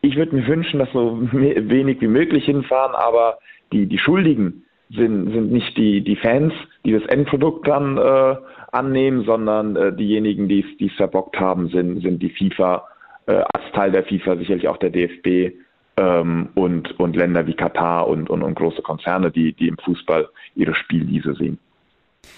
ich 0.00 0.16
würde 0.16 0.34
mir 0.34 0.46
wünschen, 0.48 0.80
dass 0.80 0.90
so 0.92 1.16
wenig 1.30 2.00
wie 2.00 2.08
möglich 2.08 2.44
hinfahren, 2.44 2.94
aber 2.96 3.38
die, 3.72 3.86
die 3.86 3.98
Schuldigen 3.98 4.64
sind, 4.90 5.32
sind 5.32 5.52
nicht 5.52 5.76
die, 5.76 6.02
die 6.02 6.16
Fans, 6.16 6.52
die 6.84 6.92
das 6.92 7.04
Endprodukt 7.04 7.68
dann 7.68 7.96
äh, 7.96 8.36
annehmen, 8.72 9.24
sondern 9.24 9.76
äh, 9.76 9.94
diejenigen, 9.94 10.48
die 10.48 10.64
es 10.80 10.92
verbockt 10.94 11.38
haben, 11.38 11.68
sind, 11.68 12.02
sind 12.02 12.20
die 12.22 12.30
FIFA 12.30 12.84
äh, 13.26 13.42
als 13.52 13.72
Teil 13.74 13.92
der 13.92 14.04
FIFA 14.04 14.36
sicherlich 14.36 14.68
auch 14.68 14.78
der 14.78 14.90
DFB 14.90 15.54
ähm, 15.96 16.48
und, 16.54 16.98
und 16.98 17.16
Länder 17.16 17.46
wie 17.46 17.54
Katar 17.54 18.08
und, 18.08 18.30
und, 18.30 18.42
und 18.42 18.54
große 18.54 18.82
Konzerne, 18.82 19.30
die, 19.30 19.52
die 19.52 19.68
im 19.68 19.78
Fußball 19.78 20.28
ihre 20.54 20.74
Spielwiese 20.74 21.34
sehen. 21.34 21.58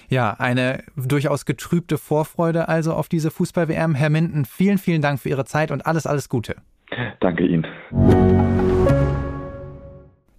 Ja, 0.08 0.36
eine 0.38 0.82
durchaus 0.96 1.44
getrübte 1.44 1.98
Vorfreude 1.98 2.68
also 2.68 2.94
auf 2.94 3.08
diese 3.08 3.30
Fußball-WM. 3.30 3.94
Herr 3.94 4.10
Minden, 4.10 4.44
vielen, 4.44 4.78
vielen 4.78 5.02
Dank 5.02 5.20
für 5.20 5.28
Ihre 5.28 5.44
Zeit 5.44 5.70
und 5.70 5.86
alles, 5.86 6.06
alles 6.06 6.28
Gute. 6.28 6.56
Danke 7.20 7.46
Ihnen. 7.46 7.66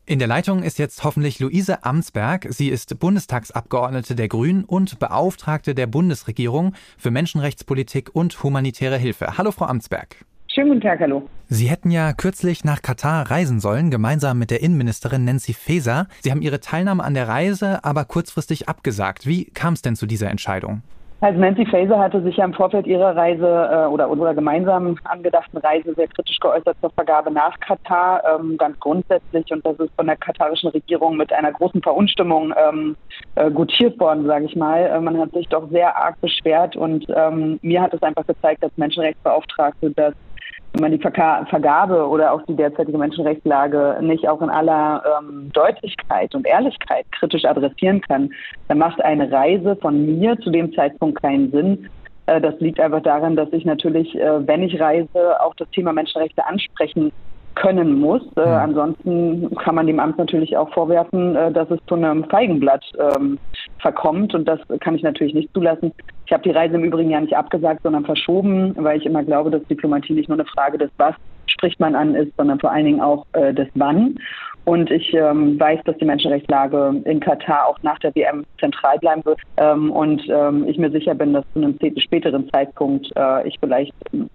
In 0.08 0.20
der 0.20 0.28
Leitung 0.28 0.62
ist 0.62 0.78
jetzt 0.78 1.04
hoffentlich 1.04 1.40
Luise 1.40 1.84
Amtsberg. 1.84 2.46
Sie 2.50 2.70
ist 2.70 3.00
Bundestagsabgeordnete 3.00 4.16
der 4.16 4.28
Grünen 4.28 4.64
und 4.64 5.00
Beauftragte 5.00 5.74
der 5.74 5.88
Bundesregierung 5.88 6.76
für 6.98 7.10
Menschenrechtspolitik 7.10 8.12
und 8.14 8.44
humanitäre 8.44 8.98
Hilfe. 8.98 9.40
Hallo, 9.40 9.52
Frau 9.52 9.66
Amtsberg. 9.66 10.18
Schönen 10.56 10.70
guten 10.70 10.82
Tag, 10.82 11.02
hallo. 11.02 11.24
Sie 11.48 11.68
hätten 11.68 11.92
ja 11.92 12.14
kürzlich 12.14 12.64
nach 12.64 12.82
Katar 12.82 13.30
reisen 13.30 13.60
sollen, 13.60 13.92
gemeinsam 13.92 14.40
mit 14.40 14.52
der 14.52 14.64
Innenministerin 14.64 15.26
Nancy 15.26 15.54
Faeser. 15.54 16.08
Sie 16.22 16.32
haben 16.32 16.42
Ihre 16.42 16.62
Teilnahme 16.62 17.04
an 17.04 17.14
der 17.14 17.28
Reise 17.28 17.84
aber 17.84 18.06
kurzfristig 18.06 18.70
abgesagt. 18.70 19.28
Wie 19.28 19.52
kam 19.52 19.74
es 19.74 19.82
denn 19.82 19.98
zu 19.98 20.06
dieser 20.06 20.30
Entscheidung? 20.30 20.82
Also 21.20 21.38
Nancy 21.42 21.66
Faeser 21.66 22.00
hatte 22.00 22.22
sich 22.22 22.38
ja 22.38 22.46
im 22.46 22.54
Vorfeld 22.54 22.88
ihrer 22.88 23.18
Reise 23.18 23.46
äh, 23.46 23.88
oder 23.88 24.08
unserer 24.10 24.34
gemeinsam 24.34 24.98
angedachten 25.04 25.58
Reise 25.58 25.94
sehr 25.94 26.08
kritisch 26.08 26.38
geäußert 26.40 26.78
zur 26.80 26.92
Vergabe 26.92 27.32
nach 27.32 27.60
Katar, 27.60 28.22
ähm, 28.24 28.56
ganz 28.58 28.80
grundsätzlich. 28.80 29.52
Und 29.52 29.66
das 29.66 29.78
ist 29.80 29.94
von 29.98 30.08
der 30.08 30.16
katarischen 30.16 30.70
Regierung 30.70 31.18
mit 31.18 31.34
einer 31.34 31.52
großen 31.52 31.82
Verunstimmung 31.82 32.54
ähm, 32.56 32.96
äh, 33.36 33.52
gutiert 33.52 34.00
worden, 34.00 34.26
sage 34.26 34.46
ich 34.46 34.56
mal. 34.56 34.86
Äh, 34.86 35.02
man 35.02 35.18
hat 35.18 35.34
sich 35.34 35.50
doch 35.50 35.70
sehr 35.70 35.94
arg 35.98 36.22
beschwert 36.22 36.78
und 36.78 37.06
ähm, 37.14 37.60
mir 37.62 37.82
hat 37.82 37.94
es 37.94 38.02
einfach 38.04 38.26
gezeigt 38.26 38.64
als 38.64 38.78
Menschenrechtsbeauftragte, 38.78 39.92
dass 39.92 40.14
wenn 40.76 40.82
man 40.82 40.92
die 40.92 41.00
Vergabe 41.50 42.06
oder 42.08 42.34
auch 42.34 42.42
die 42.44 42.56
derzeitige 42.56 42.98
Menschenrechtslage 42.98 43.98
nicht 44.02 44.28
auch 44.28 44.42
in 44.42 44.50
aller 44.50 45.02
ähm, 45.20 45.50
Deutlichkeit 45.54 46.36
und 46.36 46.46
Ehrlichkeit 46.46 47.06
kritisch 47.18 47.46
adressieren 47.46 48.02
kann, 48.02 48.30
dann 48.68 48.80
macht 48.80 49.02
eine 49.02 49.32
Reise 49.32 49.78
von 49.78 50.20
mir 50.20 50.38
zu 50.40 50.50
dem 50.50 50.74
Zeitpunkt 50.74 51.22
keinen 51.22 51.50
Sinn. 51.52 51.90
Äh, 52.26 52.42
das 52.42 52.60
liegt 52.60 52.80
einfach 52.82 53.02
daran, 53.02 53.38
dass 53.38 53.48
ich 53.54 53.64
natürlich, 53.64 54.14
äh, 54.16 54.46
wenn 54.46 54.64
ich 54.64 54.80
reise, 54.80 55.42
auch 55.42 55.56
das 55.56 55.70
Thema 55.70 55.94
Menschenrechte 55.94 56.46
ansprechen 56.46 57.14
können 57.56 57.98
muss. 57.98 58.22
Äh, 58.36 58.42
hm. 58.42 58.48
ansonsten 58.48 59.56
kann 59.56 59.76
man 59.76 59.88
dem 59.88 60.02
Amt 60.02 60.18
natürlich 60.18 60.58
auch 60.58 60.70
vorwerfen, 60.74 61.38
äh, 61.38 61.54
dass 61.54 61.72
es 61.72 61.80
zu 61.88 61.96
einem 61.96 62.26
Feigenblatt 62.26 62.84
ähm, 63.00 63.40
verkommt 63.80 64.36
und 64.36 64.46
das 64.46 64.60
kann 64.82 64.96
ich 64.96 65.04
natürlich 65.04 65.34
nicht 65.34 65.54
zulassen. 65.54 65.94
Ich 66.26 66.34
habe 66.34 66.44
die 66.44 66.52
Reise 66.52 66.76
im 66.76 66.84
Übrigen 66.84 67.12
ja 67.12 67.22
nicht 67.22 67.36
abgesagt, 67.36 67.84
sondern 67.84 68.06
verschoben, 68.06 68.76
weil 68.78 68.98
ich 68.98 69.06
immer 69.06 69.24
glaube, 69.24 69.52
dass 69.52 69.64
Diplomatie 69.66 70.14
nicht 70.14 70.30
nur 70.30 70.38
eine 70.38 70.48
Frage 70.48 70.78
des 70.78 70.90
Was 70.98 71.16
spricht 71.48 71.80
man 71.80 71.96
an 71.96 72.16
ist, 72.16 72.36
sondern 72.38 72.60
vor 72.60 72.72
allen 72.72 72.86
Dingen 72.86 73.02
auch 73.02 73.26
äh, 73.34 73.54
des 73.54 73.68
Wann. 73.76 74.18
Und 74.66 74.90
ich 74.90 75.14
ähm, 75.14 75.60
weiß, 75.60 75.80
dass 75.86 75.96
die 76.00 76.06
Menschenrechtslage 76.06 77.02
in 77.06 77.20
Katar 77.20 77.68
auch 77.68 77.78
nach 77.84 78.00
der 78.00 78.14
WM 78.16 78.44
zentral 78.60 78.98
bleiben 78.98 79.24
wird. 79.24 79.40
Ähm, 79.58 79.92
und 79.92 80.24
ähm, 80.28 80.68
ich 80.68 80.80
mir 80.80 80.90
sicher 80.90 81.14
bin, 81.14 81.34
dass 81.34 81.46
zu 81.54 81.60
einem 81.60 81.78
späteren 81.98 82.50
Zeitpunkt 82.50 83.12
äh, 83.16 83.48
ich 83.48 83.58
vielleicht 83.60 83.94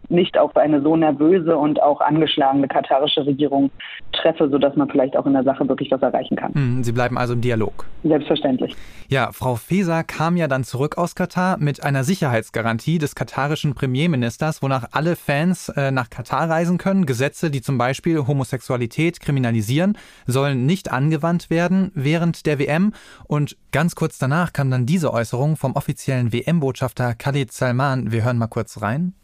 nicht 0.09 0.39
auf 0.39 0.57
eine 0.57 0.81
so 0.83 0.97
nervöse 0.97 1.57
und 1.57 1.83
auch 1.83 2.01
angeschlagene 2.01 2.69
katarische 2.69 3.27
Regierung 3.27 3.71
treffe, 4.13 4.49
sodass 4.49 4.77
man 4.77 4.89
vielleicht 4.89 5.17
auch 5.17 5.27
in 5.27 5.33
der 5.33 5.43
Sache 5.43 5.69
wirklich 5.69 5.91
was 5.91 6.01
erreichen 6.01 6.37
kann. 6.37 6.55
Hm, 6.55 6.85
Sie 6.85 6.93
bleiben 6.93 7.19
also 7.19 7.35
im 7.35 7.41
Dialog. 7.41 7.87
Selbstverständlich. 8.05 8.77
Ja, 9.09 9.31
Frau 9.33 9.57
Feser 9.57 10.05
kam 10.05 10.37
ja 10.37 10.47
dann 10.47 10.63
zurück 10.63 10.97
aus 10.97 11.17
Katar 11.17 11.59
mit 11.59 11.80
einer 11.85 12.05
Sicherheitsgarantie 12.05 12.99
des 12.99 13.15
katarischen 13.15 13.75
Premierministers, 13.75 14.63
wonach 14.63 14.89
alle 14.93 15.17
Fans 15.17 15.69
äh, 15.71 15.91
nach 15.91 16.11
Katar 16.11 16.49
reisen 16.49 16.79
können 16.79 17.07
Gesetze, 17.07 17.51
die 17.51 17.63
zum 17.63 17.79
Beispiel 17.79 18.27
Homosexualität 18.27 19.21
kriminalisieren, 19.21 19.97
sollen 20.27 20.67
nicht 20.67 20.91
angewandt 20.91 21.51
werden 21.51 21.91
während 21.95 22.47
der 22.47 22.59
WM. 22.59 22.93
Und 23.25 23.57
ganz 23.73 23.95
kurz 23.95 24.19
danach 24.19 24.53
kam 24.53 24.71
dann 24.71 24.87
diese 24.87 25.13
Äußerung 25.13 25.57
vom 25.57 25.77
offiziellen 25.77 26.33
WM-Botschafter 26.33 27.15
Khalid 27.15 27.53
Salman. 27.53 28.13
Wir 28.13 28.25
hören 28.25 28.39
mal 28.39 28.47
kurz 28.47 28.81
rein. 28.81 29.15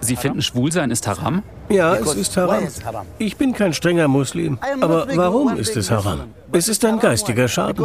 Sie 0.00 0.16
finden 0.16 0.42
Schwulsein 0.42 0.90
ist 0.90 1.06
Haram? 1.06 1.42
Ja, 1.68 1.96
es 1.96 2.14
ist 2.14 2.36
Haram. 2.36 2.64
Ich 3.18 3.36
bin 3.36 3.52
kein 3.52 3.72
strenger 3.72 4.08
Muslim. 4.08 4.58
Aber 4.80 5.06
warum 5.16 5.56
ist 5.56 5.76
es 5.76 5.90
Haram? 5.90 6.20
Es 6.52 6.68
ist 6.68 6.84
ein 6.84 6.98
geistiger 6.98 7.48
Schaden. 7.48 7.84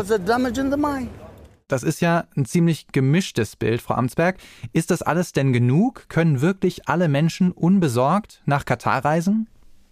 Das 1.72 1.84
ist 1.84 2.02
ja 2.02 2.26
ein 2.36 2.46
ziemlich 2.46 2.88
gemischtes 2.92 3.56
Bild, 3.56 3.82
Frau 3.82 3.94
Amtsberg. 3.94 4.38
Ist 4.74 4.92
das 4.92 5.02
alles 5.02 5.32
denn 5.32 5.54
genug? 5.54 6.10
Können 6.10 6.42
wirklich 6.42 6.90
alle 6.90 7.08
Menschen 7.08 7.52
unbesorgt 7.52 8.42
nach 8.46 8.66
Katar 8.66 9.06
reisen? 9.06 9.48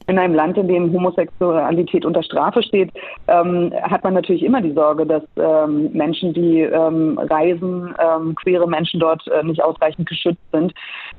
in 0.09 0.17
einem 0.17 0.33
Land, 0.33 0.57
in 0.57 0.67
dem 0.67 0.91
Homosexualität 0.91 2.03
unter 2.03 2.23
Strafe 2.23 2.63
steht, 2.63 2.91
ähm, 3.27 3.71
hat 3.83 4.03
man 4.03 4.15
natürlich 4.15 4.43
immer 4.43 4.59
die 4.59 4.73
Sorge, 4.73 5.05
dass 5.05 5.23
ähm, 5.37 5.91
Menschen, 5.93 6.33
die 6.33 6.61
ähm, 6.61 7.19
reisen, 7.19 7.93
ähm, 7.99 8.33
queere 8.35 8.67
Menschen 8.67 8.99
dort 8.99 9.21
äh, 9.27 9.43
nicht 9.43 9.63
ausreichend 9.63 10.09
geschützt 10.09 10.41
sind. 10.51 10.73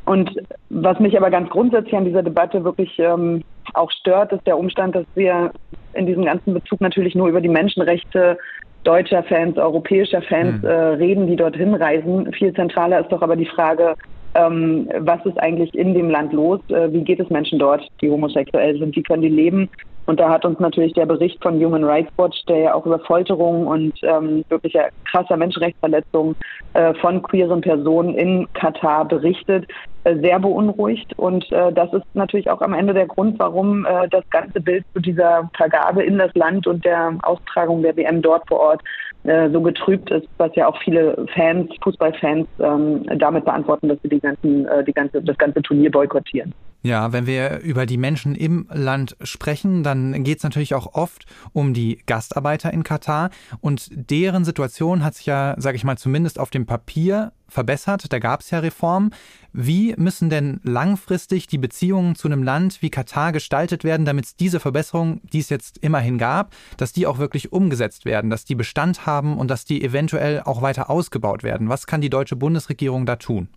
Und 0.06 0.34
was 0.70 0.98
mich 0.98 1.16
aber 1.16 1.30
ganz 1.30 1.48
grundsätzlich 1.50 1.94
an 1.94 2.04
dieser 2.04 2.24
Debatte 2.24 2.64
wirklich 2.64 2.98
ähm, 2.98 3.44
auch 3.74 3.92
stört, 3.92 4.32
ist 4.32 4.44
der 4.46 4.58
Umstand, 4.58 4.96
dass 4.96 5.06
wir 5.14 5.52
in 5.94 6.06
diesem 6.06 6.24
ganzen 6.24 6.54
Bezug 6.54 6.80
natürlich 6.80 7.14
nur 7.14 7.28
über 7.28 7.40
die 7.40 7.48
Menschenrechte 7.48 8.38
deutscher 8.84 9.22
Fans, 9.24 9.56
europäischer 9.58 10.22
Fans 10.22 10.62
mhm. 10.62 10.68
äh, 10.68 10.72
reden, 10.72 11.26
die 11.26 11.36
dorthin 11.36 11.74
reisen. 11.74 12.32
Viel 12.32 12.52
zentraler 12.54 13.00
ist 13.00 13.10
doch 13.12 13.22
aber 13.22 13.36
die 13.36 13.46
Frage, 13.46 13.94
ähm, 14.34 14.88
was 14.98 15.24
ist 15.26 15.38
eigentlich 15.38 15.74
in 15.74 15.94
dem 15.94 16.08
Land 16.10 16.32
los? 16.32 16.60
Äh, 16.68 16.92
wie 16.92 17.02
geht 17.02 17.20
es 17.20 17.28
Menschen 17.30 17.58
dort, 17.58 17.86
die 18.00 18.10
homosexuell 18.10 18.78
sind? 18.78 18.94
Wie 18.96 19.02
können 19.02 19.22
die 19.22 19.28
leben? 19.28 19.68
Und 20.10 20.18
da 20.18 20.28
hat 20.28 20.44
uns 20.44 20.58
natürlich 20.58 20.92
der 20.94 21.06
Bericht 21.06 21.40
von 21.40 21.64
Human 21.64 21.84
Rights 21.84 22.10
Watch, 22.16 22.44
der 22.46 22.58
ja 22.58 22.74
auch 22.74 22.84
über 22.84 22.98
Folterungen 22.98 23.68
und 23.68 23.94
ähm, 24.02 24.44
wirklicher 24.48 24.88
krasser 25.04 25.36
Menschenrechtsverletzungen 25.36 26.34
äh, 26.74 26.92
von 26.94 27.22
queeren 27.22 27.60
Personen 27.60 28.16
in 28.16 28.52
Katar 28.54 29.04
berichtet, 29.04 29.68
äh, 30.02 30.16
sehr 30.16 30.40
beunruhigt. 30.40 31.16
Und 31.16 31.44
äh, 31.52 31.72
das 31.72 31.92
ist 31.92 32.02
natürlich 32.14 32.50
auch 32.50 32.60
am 32.60 32.72
Ende 32.72 32.92
der 32.92 33.06
Grund, 33.06 33.38
warum 33.38 33.86
äh, 33.86 34.08
das 34.08 34.28
ganze 34.30 34.60
Bild 34.60 34.84
zu 34.94 35.00
dieser 35.00 35.48
Vergabe 35.56 36.02
in 36.02 36.18
das 36.18 36.34
Land 36.34 36.66
und 36.66 36.84
der 36.84 37.14
Austragung 37.22 37.80
der 37.82 37.96
WM 37.96 38.20
dort 38.20 38.48
vor 38.48 38.58
Ort 38.58 38.82
äh, 39.22 39.48
so 39.50 39.60
getrübt 39.60 40.10
ist, 40.10 40.26
was 40.38 40.52
ja 40.56 40.66
auch 40.66 40.76
viele 40.82 41.24
Fans, 41.32 41.70
Fußballfans, 41.84 42.48
ähm, 42.58 43.04
damit 43.16 43.44
beantworten, 43.44 43.86
dass 43.86 43.98
sie 44.02 44.08
die 44.08 44.18
ganzen, 44.18 44.66
äh, 44.66 44.82
die 44.82 44.92
ganze, 44.92 45.22
das 45.22 45.38
ganze 45.38 45.62
Turnier 45.62 45.92
boykottieren. 45.92 46.52
Ja, 46.82 47.12
wenn 47.12 47.26
wir 47.26 47.58
über 47.58 47.84
die 47.84 47.98
Menschen 47.98 48.34
im 48.34 48.66
Land 48.72 49.14
sprechen, 49.22 49.82
dann 49.82 50.24
geht 50.24 50.38
es 50.38 50.44
natürlich 50.44 50.74
auch 50.74 50.94
oft 50.94 51.26
um 51.52 51.74
die 51.74 51.98
Gastarbeiter 52.06 52.72
in 52.72 52.84
Katar 52.84 53.28
und 53.60 53.90
deren 53.92 54.46
Situation 54.46 55.04
hat 55.04 55.14
sich 55.14 55.26
ja, 55.26 55.54
sage 55.58 55.76
ich 55.76 55.84
mal, 55.84 55.98
zumindest 55.98 56.38
auf 56.38 56.48
dem 56.48 56.64
Papier 56.64 57.32
verbessert. 57.48 58.10
Da 58.10 58.18
gab 58.18 58.40
es 58.40 58.50
ja 58.50 58.60
Reformen. 58.60 59.10
Wie 59.52 59.94
müssen 59.98 60.30
denn 60.30 60.60
langfristig 60.62 61.48
die 61.48 61.58
Beziehungen 61.58 62.14
zu 62.14 62.28
einem 62.28 62.42
Land 62.42 62.80
wie 62.80 62.90
Katar 62.90 63.32
gestaltet 63.32 63.84
werden, 63.84 64.06
damit 64.06 64.40
diese 64.40 64.60
Verbesserungen, 64.60 65.20
die 65.32 65.40
es 65.40 65.50
jetzt 65.50 65.76
immerhin 65.78 66.16
gab, 66.16 66.54
dass 66.78 66.92
die 66.92 67.06
auch 67.06 67.18
wirklich 67.18 67.52
umgesetzt 67.52 68.06
werden, 68.06 68.30
dass 68.30 68.44
die 68.44 68.54
Bestand 68.54 69.04
haben 69.04 69.36
und 69.36 69.50
dass 69.50 69.64
die 69.64 69.82
eventuell 69.82 70.40
auch 70.44 70.62
weiter 70.62 70.88
ausgebaut 70.88 71.42
werden? 71.42 71.68
Was 71.68 71.86
kann 71.86 72.00
die 72.00 72.10
deutsche 72.10 72.36
Bundesregierung 72.36 73.04
da 73.04 73.16
tun? 73.16 73.48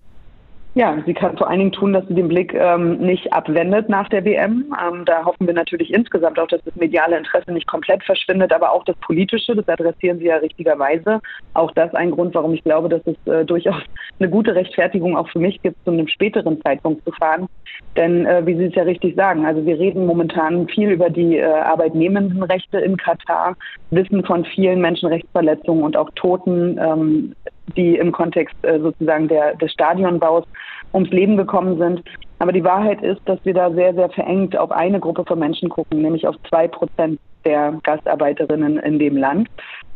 Ja, 0.75 0.97
sie 1.05 1.13
kann 1.13 1.38
vor 1.38 1.47
allen 1.47 1.59
Dingen 1.59 1.71
tun, 1.71 1.93
dass 1.93 2.07
sie 2.07 2.15
den 2.15 2.27
Blick 2.27 2.51
ähm, 2.55 2.97
nicht 2.97 3.31
abwendet 3.31 3.89
nach 3.89 4.09
der 4.09 4.25
WM. 4.25 4.73
Ähm, 4.83 5.05
da 5.05 5.23
hoffen 5.23 5.45
wir 5.45 5.53
natürlich 5.53 5.93
insgesamt 5.93 6.39
auch, 6.39 6.47
dass 6.47 6.63
das 6.63 6.75
mediale 6.75 7.15
Interesse 7.15 7.51
nicht 7.51 7.67
komplett 7.67 8.03
verschwindet, 8.03 8.51
aber 8.51 8.71
auch 8.71 8.83
das 8.83 8.95
politische, 8.97 9.55
das 9.55 9.67
adressieren 9.67 10.17
Sie 10.17 10.25
ja 10.25 10.38
richtigerweise. 10.38 11.19
Auch 11.53 11.71
das 11.73 11.93
ein 11.93 12.09
Grund, 12.09 12.33
warum 12.33 12.55
ich 12.55 12.63
glaube, 12.63 12.89
dass 12.89 13.01
es 13.05 13.31
äh, 13.31 13.45
durchaus 13.45 13.83
eine 14.19 14.29
gute 14.29 14.55
Rechtfertigung 14.55 15.15
auch 15.15 15.29
für 15.29 15.38
mich 15.38 15.62
gibt, 15.62 15.77
zu 15.86 15.91
einem 15.91 16.07
späteren 16.07 16.59
Zeitpunkt 16.63 17.03
zu 17.05 17.12
fahren. 17.12 17.47
Denn 17.95 18.25
äh, 18.25 18.43
wie 18.43 18.55
Sie 18.55 18.65
es 18.65 18.75
ja 18.75 18.81
richtig 18.81 19.15
sagen, 19.15 19.45
also 19.45 19.63
wir 19.67 19.77
reden 19.77 20.07
momentan 20.07 20.67
viel 20.69 20.89
über 20.89 21.12
die 21.12 21.38
äh, 21.38 21.43
Arbeitnehmendenrechte 21.43 22.79
in 22.79 22.97
Katar, 22.97 23.55
wissen 23.91 24.25
von 24.25 24.43
vielen 24.43 24.81
Menschenrechtsverletzungen 24.81 25.83
und 25.83 25.95
auch 25.95 26.09
Toten. 26.15 26.79
Ähm, 26.79 27.36
die 27.76 27.95
im 27.95 28.12
Kontext 28.12 28.56
äh, 28.63 28.80
sozusagen 28.80 29.28
der, 29.28 29.56
des 29.56 29.71
Stadionbaus 29.71 30.45
ums 30.93 31.10
Leben 31.10 31.38
gekommen 31.38 31.78
sind. 31.78 32.04
Aber 32.39 32.52
die 32.52 32.63
Wahrheit 32.63 33.02
ist, 33.02 33.21
dass 33.26 33.39
wir 33.45 33.54
da 33.54 33.71
sehr, 33.71 33.93
sehr 33.93 34.10
verengt 34.10 34.58
auf 34.58 34.71
eine 34.71 34.99
Gruppe 34.99 35.23
von 35.26 35.39
Menschen 35.39 35.69
gucken, 35.69 36.02
nämlich 36.02 36.28
auf 36.28 36.36
zwei 36.49 36.67
Prozent 36.67 37.19
der 37.45 37.73
Gastarbeiterinnen 37.84 38.78
in 38.80 38.99
dem 38.99 39.17
Land. 39.17 39.47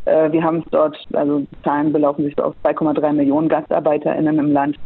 Äh, 0.05 0.31
wir 0.31 0.43
haben 0.43 0.59
es 0.59 0.71
dort, 0.71 0.97
also 1.13 1.45
Zahlen 1.63 1.91
belaufen 1.91 2.25
sich 2.25 2.33
so 2.37 2.43
auf 2.43 2.55
2,3 2.63 3.13
Millionen 3.13 3.49
GastarbeiterInnen 3.49 4.39
im 4.39 4.51
Land. 4.51 4.77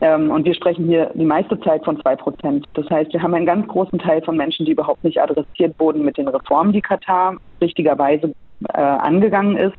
Ähm, 0.00 0.30
und 0.30 0.44
wir 0.44 0.54
sprechen 0.54 0.86
hier 0.86 1.10
die 1.14 1.24
meiste 1.24 1.60
Zeit 1.60 1.84
von 1.84 2.00
zwei 2.00 2.16
Prozent. 2.16 2.66
Das 2.74 2.88
heißt, 2.90 3.12
wir 3.12 3.22
haben 3.22 3.34
einen 3.34 3.46
ganz 3.46 3.68
großen 3.68 3.98
Teil 3.98 4.20
von 4.22 4.36
Menschen, 4.36 4.66
die 4.66 4.72
überhaupt 4.72 5.04
nicht 5.04 5.20
adressiert 5.20 5.78
wurden 5.78 6.04
mit 6.04 6.18
den 6.18 6.28
Reformen, 6.28 6.72
die 6.72 6.82
Katar 6.82 7.36
richtigerweise 7.60 8.32
äh, 8.74 8.80
angegangen 8.80 9.56
ist. 9.56 9.76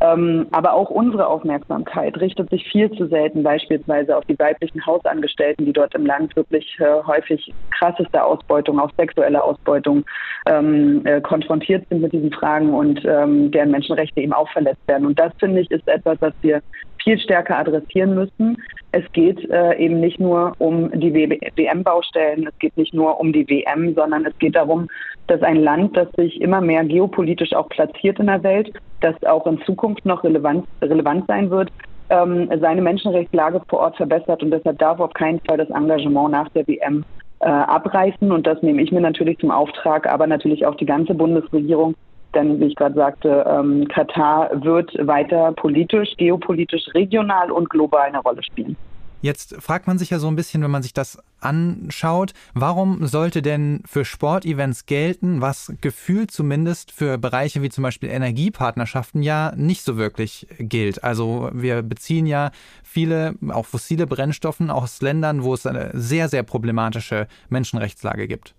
Ähm, 0.00 0.46
aber 0.50 0.74
auch 0.74 0.90
unsere 0.90 1.26
Aufmerksamkeit 1.26 2.20
richtet 2.20 2.50
sich 2.50 2.68
viel 2.70 2.90
zu 2.92 3.06
selten 3.06 3.42
beispielsweise 3.42 4.16
auf 4.16 4.24
die 4.26 4.38
weiblichen 4.38 4.84
Hausangestellten, 4.84 5.64
die 5.64 5.72
dort 5.72 5.94
im 5.94 6.04
Land 6.04 6.36
wirklich 6.36 6.76
äh, 6.80 7.02
häufig 7.06 7.52
krasseste 7.70 8.22
Ausbeutung, 8.22 8.78
auch 8.78 8.90
sexuelle 8.98 9.42
Ausbeutung 9.42 10.04
ähm, 10.46 11.00
äh, 11.06 11.20
konfrontiert 11.22 11.86
sind 11.88 12.02
mit 12.02 12.12
diesen 12.12 12.30
Fragen 12.32 12.74
und 12.74 13.02
ähm, 13.06 13.50
deren 13.50 13.70
Menschenrechte 13.70 14.20
eben 14.20 14.34
auch 14.34 14.50
verletzt 14.50 14.86
werden. 14.86 15.06
Und 15.06 15.18
das 15.18 15.32
finde 15.38 15.62
ich 15.62 15.70
ist 15.70 15.88
etwas, 15.88 16.18
was 16.20 16.34
wir 16.42 16.60
viel 17.02 17.18
stärker 17.18 17.58
adressieren 17.58 18.14
müssen. 18.14 18.58
Es 18.96 19.04
geht 19.12 19.50
äh, 19.50 19.76
eben 19.76 20.00
nicht 20.00 20.18
nur 20.18 20.54
um 20.56 20.90
die 20.90 21.12
WM-Baustellen, 21.12 22.46
es 22.46 22.58
geht 22.58 22.74
nicht 22.78 22.94
nur 22.94 23.20
um 23.20 23.30
die 23.30 23.46
WM, 23.46 23.94
sondern 23.94 24.24
es 24.24 24.32
geht 24.38 24.56
darum, 24.56 24.88
dass 25.26 25.42
ein 25.42 25.56
Land, 25.56 25.94
das 25.94 26.08
sich 26.16 26.40
immer 26.40 26.62
mehr 26.62 26.82
geopolitisch 26.82 27.52
auch 27.52 27.68
platziert 27.68 28.18
in 28.18 28.26
der 28.28 28.42
Welt, 28.42 28.72
das 29.02 29.14
auch 29.24 29.46
in 29.46 29.60
Zukunft 29.66 30.06
noch 30.06 30.24
relevant, 30.24 30.66
relevant 30.80 31.26
sein 31.26 31.50
wird, 31.50 31.70
ähm, 32.08 32.48
seine 32.58 32.80
Menschenrechtslage 32.80 33.60
vor 33.68 33.80
Ort 33.80 33.96
verbessert 33.98 34.42
und 34.42 34.50
deshalb 34.50 34.78
darf 34.78 34.98
auf 34.98 35.12
keinen 35.12 35.40
Fall 35.40 35.58
das 35.58 35.68
Engagement 35.68 36.30
nach 36.30 36.48
der 36.50 36.66
WM 36.66 37.04
äh, 37.40 37.48
abreißen. 37.48 38.32
Und 38.32 38.46
das 38.46 38.62
nehme 38.62 38.80
ich 38.80 38.92
mir 38.92 39.02
natürlich 39.02 39.36
zum 39.40 39.50
Auftrag, 39.50 40.10
aber 40.10 40.26
natürlich 40.26 40.64
auch 40.64 40.76
die 40.76 40.86
ganze 40.86 41.12
Bundesregierung, 41.12 41.94
denn 42.34 42.60
wie 42.60 42.66
ich 42.66 42.76
gerade 42.76 42.94
sagte, 42.94 43.44
ähm, 43.48 43.86
Katar 43.88 44.50
wird 44.62 44.92
weiter 45.06 45.52
politisch, 45.52 46.16
geopolitisch, 46.16 46.86
regional 46.94 47.50
und 47.50 47.70
global 47.70 48.08
eine 48.08 48.18
Rolle 48.18 48.42
spielen. 48.42 48.76
Jetzt 49.22 49.56
fragt 49.60 49.86
man 49.86 49.98
sich 49.98 50.10
ja 50.10 50.18
so 50.18 50.28
ein 50.28 50.36
bisschen, 50.36 50.62
wenn 50.62 50.70
man 50.70 50.82
sich 50.82 50.92
das 50.92 51.18
anschaut, 51.40 52.32
warum 52.54 53.06
sollte 53.06 53.40
denn 53.40 53.82
für 53.86 54.04
Sportevents 54.04 54.86
gelten, 54.86 55.40
was 55.40 55.72
gefühlt 55.80 56.30
zumindest 56.30 56.92
für 56.92 57.18
Bereiche 57.18 57.62
wie 57.62 57.70
zum 57.70 57.82
Beispiel 57.82 58.10
Energiepartnerschaften 58.10 59.22
ja 59.22 59.52
nicht 59.56 59.82
so 59.82 59.96
wirklich 59.96 60.46
gilt. 60.58 61.02
Also 61.02 61.50
wir 61.52 61.82
beziehen 61.82 62.26
ja 62.26 62.50
viele, 62.84 63.34
auch 63.48 63.66
fossile 63.66 64.06
Brennstoffen 64.06 64.70
aus 64.70 65.00
Ländern, 65.00 65.42
wo 65.42 65.54
es 65.54 65.66
eine 65.66 65.90
sehr, 65.94 66.28
sehr 66.28 66.42
problematische 66.42 67.26
Menschenrechtslage 67.48 68.28
gibt. 68.28 68.54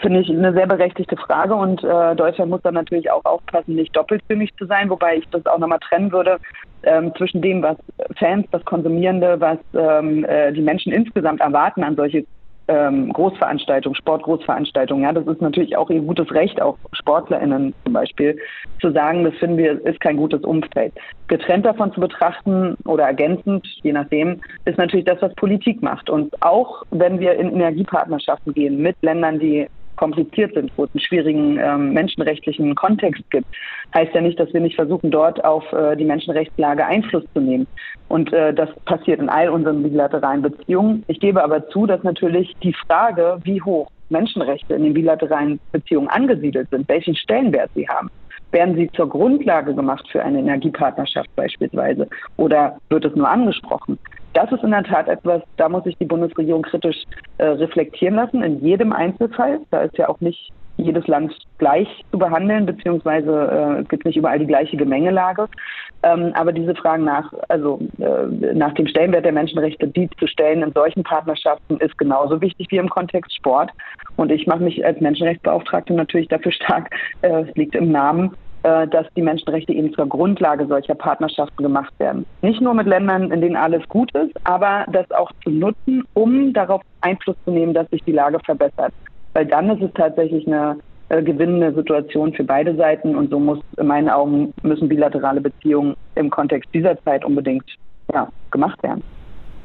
Finde 0.00 0.20
ich 0.20 0.30
eine 0.30 0.52
sehr 0.52 0.66
berechtigte 0.66 1.16
Frage 1.16 1.54
und 1.54 1.84
äh, 1.84 2.16
Deutschland 2.16 2.50
muss 2.50 2.62
dann 2.62 2.74
natürlich 2.74 3.10
auch 3.10 3.24
aufpassen, 3.24 3.74
nicht 3.74 3.94
doppelstimmig 3.94 4.50
zu 4.56 4.66
sein, 4.66 4.88
wobei 4.90 5.16
ich 5.16 5.28
das 5.30 5.44
auch 5.46 5.58
nochmal 5.58 5.78
trennen 5.80 6.10
würde 6.10 6.38
ähm, 6.82 7.12
zwischen 7.16 7.42
dem, 7.42 7.62
was 7.62 7.76
Fans, 8.18 8.46
was 8.50 8.64
Konsumierende, 8.64 9.40
was 9.40 9.58
ähm, 9.74 10.24
äh, 10.24 10.52
die 10.52 10.62
Menschen 10.62 10.92
insgesamt 10.92 11.40
erwarten 11.40 11.84
an 11.84 11.96
solche 11.96 12.24
ähm, 12.68 13.12
Großveranstaltungen, 13.12 13.96
Sportgroßveranstaltungen. 13.96 15.04
Ja, 15.04 15.12
das 15.12 15.26
ist 15.26 15.40
natürlich 15.40 15.76
auch 15.76 15.90
ihr 15.90 16.00
gutes 16.00 16.30
Recht, 16.32 16.60
auch 16.60 16.78
SportlerInnen 16.92 17.74
zum 17.84 17.92
Beispiel, 17.92 18.38
zu 18.80 18.92
sagen, 18.92 19.24
das 19.24 19.34
finden 19.34 19.58
wir, 19.58 19.84
ist 19.84 20.00
kein 20.00 20.16
gutes 20.16 20.42
Umfeld. 20.42 20.92
Getrennt 21.28 21.66
davon 21.66 21.92
zu 21.92 22.00
betrachten 22.00 22.76
oder 22.84 23.04
ergänzend, 23.04 23.66
je 23.82 23.92
nachdem, 23.92 24.40
ist 24.64 24.78
natürlich 24.78 25.06
das, 25.06 25.20
was 25.20 25.34
Politik 25.34 25.82
macht. 25.82 26.08
Und 26.08 26.40
auch 26.42 26.82
wenn 26.90 27.20
wir 27.20 27.34
in 27.34 27.52
Energiepartnerschaften 27.52 28.54
gehen 28.54 28.80
mit 28.80 28.96
Ländern, 29.02 29.38
die 29.38 29.66
kompliziert 29.96 30.54
sind, 30.54 30.70
wo 30.76 30.84
es 30.84 30.90
einen 30.94 31.00
schwierigen 31.00 31.58
ähm, 31.58 31.92
menschenrechtlichen 31.92 32.74
Kontext 32.74 33.22
gibt, 33.30 33.46
heißt 33.94 34.14
ja 34.14 34.20
nicht, 34.20 34.38
dass 34.38 34.52
wir 34.52 34.60
nicht 34.60 34.76
versuchen, 34.76 35.10
dort 35.10 35.44
auf 35.44 35.70
äh, 35.72 35.96
die 35.96 36.04
Menschenrechtslage 36.04 36.84
Einfluss 36.84 37.24
zu 37.34 37.40
nehmen. 37.40 37.66
Und 38.08 38.32
äh, 38.32 38.52
das 38.52 38.68
passiert 38.84 39.20
in 39.20 39.28
all 39.28 39.48
unseren 39.48 39.82
bilateralen 39.82 40.42
Beziehungen. 40.42 41.02
Ich 41.08 41.20
gebe 41.20 41.42
aber 41.42 41.68
zu, 41.68 41.86
dass 41.86 42.02
natürlich 42.02 42.52
die 42.62 42.74
Frage, 42.86 43.38
wie 43.44 43.60
hoch 43.62 43.88
Menschenrechte 44.08 44.74
in 44.74 44.84
den 44.84 44.94
bilateralen 44.94 45.58
Beziehungen 45.72 46.08
angesiedelt 46.08 46.68
sind, 46.70 46.88
welchen 46.88 47.16
Stellenwert 47.16 47.70
sie 47.74 47.88
haben, 47.88 48.08
werden 48.52 48.76
sie 48.76 48.90
zur 48.94 49.08
Grundlage 49.08 49.74
gemacht 49.74 50.06
für 50.12 50.22
eine 50.22 50.38
Energiepartnerschaft 50.38 51.30
beispielsweise 51.34 52.06
oder 52.36 52.76
wird 52.90 53.04
es 53.04 53.16
nur 53.16 53.28
angesprochen? 53.28 53.98
Das 54.34 54.50
ist 54.50 54.62
in 54.62 54.70
der 54.70 54.84
Tat 54.84 55.08
etwas, 55.08 55.42
da 55.56 55.68
muss 55.68 55.84
sich 55.84 55.96
die 55.98 56.06
Bundesregierung 56.06 56.62
kritisch 56.62 57.04
äh, 57.38 57.44
reflektieren 57.44 58.16
lassen, 58.16 58.42
in 58.42 58.64
jedem 58.64 58.92
Einzelfall. 58.92 59.60
Da 59.70 59.82
ist 59.82 59.96
ja 59.98 60.08
auch 60.08 60.20
nicht 60.20 60.50
jedes 60.78 61.06
Land 61.06 61.34
gleich 61.58 61.88
zu 62.10 62.18
behandeln, 62.18 62.66
beziehungsweise 62.66 63.80
äh, 63.80 63.84
gibt 63.84 64.04
nicht 64.04 64.16
überall 64.16 64.38
die 64.38 64.46
gleiche 64.46 64.76
Gemengelage. 64.76 65.46
Ähm, 66.02 66.32
aber 66.34 66.52
diese 66.52 66.74
Fragen 66.74 67.04
nach, 67.04 67.32
also 67.48 67.80
äh, 67.98 68.54
nach 68.54 68.74
dem 68.74 68.86
Stellenwert 68.86 69.24
der 69.24 69.32
Menschenrechte, 69.32 69.86
die 69.86 70.08
zu 70.18 70.26
stellen 70.26 70.62
in 70.62 70.72
solchen 70.72 71.02
Partnerschaften, 71.02 71.76
ist 71.76 71.96
genauso 71.98 72.40
wichtig 72.40 72.68
wie 72.70 72.78
im 72.78 72.88
Kontext 72.88 73.34
Sport. 73.36 73.70
Und 74.16 74.32
ich 74.32 74.46
mache 74.46 74.62
mich 74.62 74.84
als 74.84 75.00
Menschenrechtsbeauftragte 75.00 75.92
natürlich 75.92 76.28
dafür 76.28 76.52
stark, 76.52 76.90
äh, 77.20 77.42
es 77.42 77.54
liegt 77.54 77.74
im 77.74 77.92
Namen, 77.92 78.32
äh, 78.32 78.51
dass 78.62 79.06
die 79.16 79.22
Menschenrechte 79.22 79.72
eben 79.72 79.92
zur 79.94 80.08
Grundlage 80.08 80.66
solcher 80.66 80.94
Partnerschaften 80.94 81.62
gemacht 81.62 81.92
werden. 81.98 82.24
Nicht 82.42 82.60
nur 82.60 82.74
mit 82.74 82.86
Ländern, 82.86 83.30
in 83.32 83.40
denen 83.40 83.56
alles 83.56 83.86
gut 83.88 84.14
ist, 84.14 84.32
aber 84.44 84.84
das 84.92 85.10
auch 85.10 85.30
zu 85.42 85.50
nutzen, 85.50 86.04
um 86.14 86.52
darauf 86.52 86.80
Einfluss 87.00 87.36
zu 87.44 87.50
nehmen, 87.50 87.74
dass 87.74 87.88
sich 87.90 88.02
die 88.04 88.12
Lage 88.12 88.38
verbessert. 88.44 88.92
Weil 89.34 89.46
dann 89.46 89.70
ist 89.70 89.82
es 89.82 89.92
tatsächlich 89.94 90.46
eine 90.46 90.78
äh, 91.08 91.22
gewinnende 91.22 91.74
Situation 91.74 92.32
für 92.32 92.44
beide 92.44 92.74
Seiten 92.76 93.16
und 93.16 93.30
so 93.30 93.38
muss 93.38 93.58
in 93.76 93.86
meinen 93.86 94.08
Augen 94.08 94.52
müssen 94.62 94.88
bilaterale 94.88 95.40
Beziehungen 95.40 95.94
im 96.14 96.30
Kontext 96.30 96.70
dieser 96.72 97.02
Zeit 97.04 97.24
unbedingt 97.24 97.64
ja, 98.12 98.28
gemacht 98.50 98.82
werden. 98.82 99.02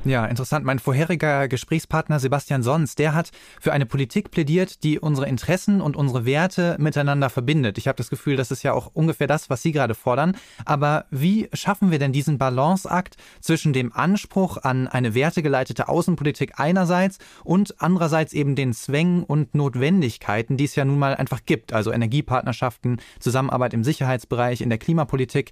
Ja, 0.05 0.25
interessant. 0.25 0.63
Mein 0.63 0.79
vorheriger 0.79 1.49
Gesprächspartner 1.49 2.19
Sebastian 2.19 2.63
Sons, 2.63 2.95
der 2.95 3.13
hat 3.13 3.31
für 3.59 3.73
eine 3.73 3.85
Politik 3.85 4.31
plädiert, 4.31 4.83
die 4.83 4.99
unsere 4.99 5.27
Interessen 5.27 5.81
und 5.81 5.97
unsere 5.97 6.25
Werte 6.25 6.77
miteinander 6.79 7.29
verbindet. 7.29 7.77
Ich 7.77 7.89
habe 7.89 7.97
das 7.97 8.09
Gefühl, 8.09 8.37
das 8.37 8.51
ist 8.51 8.63
ja 8.63 8.71
auch 8.71 8.91
ungefähr 8.93 9.27
das, 9.27 9.49
was 9.49 9.61
Sie 9.61 9.73
gerade 9.73 9.95
fordern. 9.95 10.37
Aber 10.63 11.05
wie 11.09 11.49
schaffen 11.51 11.91
wir 11.91 11.99
denn 11.99 12.13
diesen 12.13 12.37
Balanceakt 12.37 13.17
zwischen 13.41 13.73
dem 13.73 13.91
Anspruch 13.91 14.57
an 14.57 14.87
eine 14.87 15.13
wertegeleitete 15.13 15.89
Außenpolitik 15.89 16.53
einerseits 16.57 17.17
und 17.43 17.81
andererseits 17.81 18.31
eben 18.31 18.55
den 18.55 18.73
Zwängen 18.73 19.23
und 19.23 19.55
Notwendigkeiten, 19.55 20.55
die 20.55 20.65
es 20.65 20.75
ja 20.75 20.85
nun 20.85 20.99
mal 20.99 21.15
einfach 21.15 21.41
gibt, 21.45 21.73
also 21.73 21.91
Energiepartnerschaften, 21.91 23.01
Zusammenarbeit 23.19 23.73
im 23.73 23.83
Sicherheitsbereich, 23.83 24.61
in 24.61 24.69
der 24.69 24.77
Klimapolitik. 24.77 25.51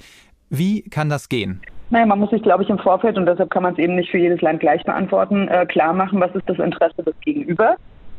Wie 0.49 0.83
kann 0.83 1.09
das 1.09 1.27
gehen? 1.27 1.61
Naja, 1.89 2.05
man 2.05 2.19
muss 2.19 2.31
sich, 2.31 2.41
glaube 2.41 2.63
ich, 2.63 2.69
im 2.69 2.79
Vorfeld, 2.79 3.17
und 3.17 3.25
deshalb 3.25 3.51
kann 3.51 3.63
man 3.63 3.73
es 3.73 3.79
eben 3.79 3.95
nicht 3.95 4.09
für 4.09 4.17
jedes 4.17 4.41
Land 4.41 4.59
gleich 4.59 4.83
beantworten, 4.83 5.47
äh, 5.47 5.65
klar 5.65 5.93
machen, 5.93 6.19
was 6.19 6.33
ist 6.35 6.49
das 6.49 6.59
Interesse 6.59 7.03
des 7.03 7.13
Gegenübers. 7.21 7.77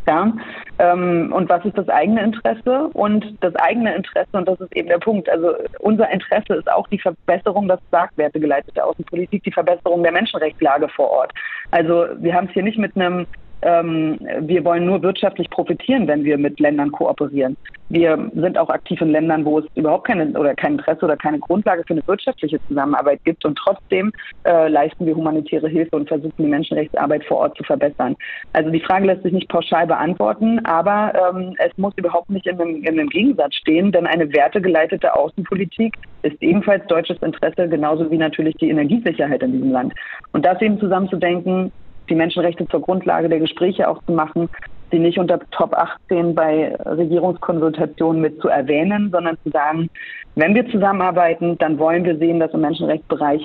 Ja, 0.08 0.32
ähm, 0.78 1.32
und 1.32 1.48
was 1.48 1.64
ist 1.64 1.76
das 1.76 1.88
eigene 1.88 2.22
Interesse? 2.22 2.90
Und 2.92 3.26
das 3.40 3.56
eigene 3.56 3.92
Interesse, 3.92 4.28
und 4.34 4.46
das 4.46 4.60
ist 4.60 4.76
eben 4.76 4.86
der 4.86 4.98
Punkt, 4.98 5.28
also 5.28 5.54
unser 5.80 6.08
Interesse 6.10 6.54
ist 6.54 6.70
auch 6.70 6.86
die 6.86 7.00
Verbesserung, 7.00 7.66
das 7.66 7.80
sagt 7.90 8.16
wertegeleitete 8.16 8.84
Außenpolitik, 8.84 9.42
die 9.42 9.50
Verbesserung 9.50 10.04
der 10.04 10.12
Menschenrechtslage 10.12 10.88
vor 10.90 11.10
Ort. 11.10 11.32
Also 11.72 12.06
wir 12.18 12.34
haben 12.34 12.46
es 12.46 12.52
hier 12.52 12.62
nicht 12.62 12.78
mit 12.78 12.94
einem 12.94 13.26
ähm, 13.62 14.18
wir 14.40 14.64
wollen 14.64 14.86
nur 14.86 15.02
wirtschaftlich 15.02 15.48
profitieren, 15.50 16.06
wenn 16.06 16.24
wir 16.24 16.38
mit 16.38 16.60
Ländern 16.60 16.92
kooperieren. 16.92 17.56
Wir 17.88 18.30
sind 18.34 18.58
auch 18.58 18.68
aktiv 18.68 19.00
in 19.00 19.10
Ländern, 19.10 19.44
wo 19.44 19.60
es 19.60 19.64
überhaupt 19.76 20.08
keine 20.08 20.26
oder 20.38 20.54
kein 20.54 20.72
Interesse 20.72 21.04
oder 21.04 21.16
keine 21.16 21.38
Grundlage 21.38 21.84
für 21.86 21.94
eine 21.94 22.06
wirtschaftliche 22.06 22.58
Zusammenarbeit 22.66 23.20
gibt 23.24 23.44
und 23.44 23.56
trotzdem 23.56 24.12
äh, 24.44 24.68
leisten 24.68 25.06
wir 25.06 25.14
humanitäre 25.14 25.68
Hilfe 25.68 25.94
und 25.94 26.08
versuchen 26.08 26.34
die 26.36 26.48
Menschenrechtsarbeit 26.48 27.24
vor 27.24 27.38
Ort 27.38 27.56
zu 27.56 27.62
verbessern. 27.62 28.16
Also 28.52 28.70
die 28.70 28.80
Frage 28.80 29.06
lässt 29.06 29.22
sich 29.22 29.32
nicht 29.32 29.48
pauschal 29.48 29.86
beantworten, 29.86 30.64
aber 30.64 31.12
ähm, 31.14 31.54
es 31.58 31.76
muss 31.78 31.94
überhaupt 31.96 32.28
nicht 32.30 32.46
in 32.46 32.60
einem, 32.60 32.82
in 32.82 32.98
einem 32.98 33.08
Gegensatz 33.08 33.54
stehen, 33.54 33.92
denn 33.92 34.06
eine 34.06 34.32
wertegeleitete 34.32 35.14
Außenpolitik 35.14 35.94
ist 36.22 36.42
ebenfalls 36.42 36.84
deutsches 36.88 37.22
Interesse, 37.22 37.68
genauso 37.68 38.10
wie 38.10 38.18
natürlich 38.18 38.56
die 38.56 38.70
Energiesicherheit 38.70 39.42
in 39.44 39.52
diesem 39.52 39.70
Land. 39.70 39.94
Und 40.32 40.44
das 40.44 40.60
eben 40.60 40.80
zusammenzudenken, 40.80 41.70
die 42.08 42.14
Menschenrechte 42.14 42.66
zur 42.68 42.80
Grundlage 42.80 43.28
der 43.28 43.40
Gespräche 43.40 43.88
auch 43.88 44.02
zu 44.04 44.12
machen, 44.12 44.48
sie 44.90 44.98
nicht 44.98 45.18
unter 45.18 45.40
Top 45.50 45.74
18 45.74 46.34
bei 46.34 46.74
Regierungskonsultationen 46.76 48.20
mit 48.20 48.40
zu 48.40 48.48
erwähnen, 48.48 49.10
sondern 49.10 49.36
zu 49.42 49.50
sagen, 49.50 49.90
wenn 50.36 50.54
wir 50.54 50.68
zusammenarbeiten, 50.70 51.58
dann 51.58 51.78
wollen 51.78 52.04
wir 52.04 52.16
sehen, 52.18 52.40
dass 52.40 52.52
im 52.52 52.60
Menschenrechtsbereich 52.60 53.44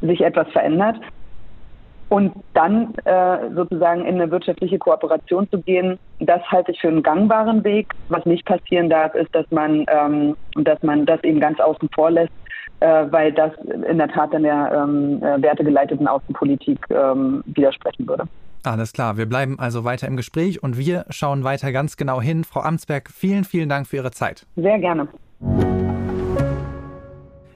sich 0.00 0.20
etwas 0.20 0.48
verändert. 0.48 0.96
Und 2.08 2.32
dann 2.54 2.94
äh, 3.04 3.50
sozusagen 3.54 4.06
in 4.06 4.14
eine 4.14 4.30
wirtschaftliche 4.30 4.78
Kooperation 4.78 5.46
zu 5.50 5.60
gehen, 5.60 5.98
das 6.20 6.40
halte 6.50 6.72
ich 6.72 6.80
für 6.80 6.88
einen 6.88 7.02
gangbaren 7.02 7.62
Weg. 7.64 7.88
Was 8.08 8.24
nicht 8.24 8.46
passieren 8.46 8.88
darf, 8.88 9.14
ist, 9.14 9.34
dass 9.34 9.44
man, 9.50 9.84
ähm, 9.88 10.34
dass 10.54 10.82
man 10.82 11.04
das 11.04 11.22
eben 11.22 11.38
ganz 11.38 11.60
außen 11.60 11.90
vor 11.94 12.10
lässt 12.10 12.32
weil 13.10 13.32
das 13.32 13.52
in 13.88 13.98
der 13.98 14.08
Tat 14.08 14.32
in 14.34 14.44
der 14.44 14.72
ähm, 14.72 15.22
äh, 15.22 15.40
wertegeleiteten 15.42 16.06
Außenpolitik 16.06 16.78
ähm, 16.90 17.42
widersprechen 17.46 18.06
würde. 18.06 18.24
Alles 18.64 18.92
klar, 18.92 19.16
wir 19.16 19.26
bleiben 19.26 19.58
also 19.58 19.84
weiter 19.84 20.08
im 20.08 20.16
Gespräch 20.16 20.62
und 20.62 20.78
wir 20.78 21.04
schauen 21.10 21.44
weiter 21.44 21.72
ganz 21.72 21.96
genau 21.96 22.20
hin. 22.20 22.44
Frau 22.44 22.60
Amtsberg, 22.60 23.08
vielen, 23.10 23.44
vielen 23.44 23.68
Dank 23.68 23.86
für 23.86 23.96
Ihre 23.96 24.10
Zeit. 24.10 24.46
Sehr 24.56 24.78
gerne. 24.78 25.08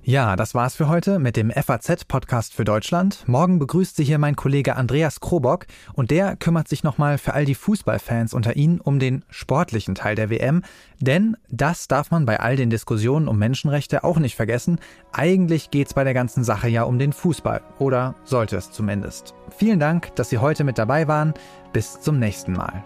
Ja, 0.04 0.34
das 0.34 0.52
war's 0.56 0.74
für 0.74 0.88
heute 0.88 1.20
mit 1.20 1.36
dem 1.36 1.52
FAZ-Podcast 1.52 2.54
für 2.54 2.64
Deutschland. 2.64 3.22
Morgen 3.28 3.60
begrüßt 3.60 3.94
Sie 3.94 4.02
hier 4.02 4.18
mein 4.18 4.34
Kollege 4.34 4.74
Andreas 4.74 5.20
Krobock 5.20 5.66
und 5.94 6.10
der 6.10 6.34
kümmert 6.34 6.66
sich 6.66 6.82
nochmal 6.82 7.18
für 7.18 7.34
all 7.34 7.44
die 7.44 7.54
Fußballfans 7.54 8.34
unter 8.34 8.56
Ihnen 8.56 8.80
um 8.80 8.98
den 8.98 9.24
sportlichen 9.30 9.94
Teil 9.94 10.16
der 10.16 10.28
WM. 10.28 10.64
Denn 10.98 11.36
das 11.50 11.86
darf 11.86 12.10
man 12.10 12.26
bei 12.26 12.40
all 12.40 12.56
den 12.56 12.68
Diskussionen 12.68 13.28
um 13.28 13.38
Menschenrechte 13.38 14.02
auch 14.02 14.18
nicht 14.18 14.34
vergessen. 14.34 14.80
Eigentlich 15.12 15.70
geht's 15.70 15.94
bei 15.94 16.02
der 16.02 16.14
ganzen 16.14 16.42
Sache 16.42 16.68
ja 16.68 16.82
um 16.82 16.98
den 16.98 17.12
Fußball. 17.12 17.60
Oder 17.78 18.16
sollte 18.24 18.56
es 18.56 18.72
zumindest. 18.72 19.34
Vielen 19.56 19.78
Dank, 19.78 20.16
dass 20.16 20.30
Sie 20.30 20.38
heute 20.38 20.64
mit 20.64 20.78
dabei 20.78 21.06
waren. 21.06 21.32
Bis 21.72 22.00
zum 22.00 22.18
nächsten 22.18 22.54
Mal. 22.54 22.82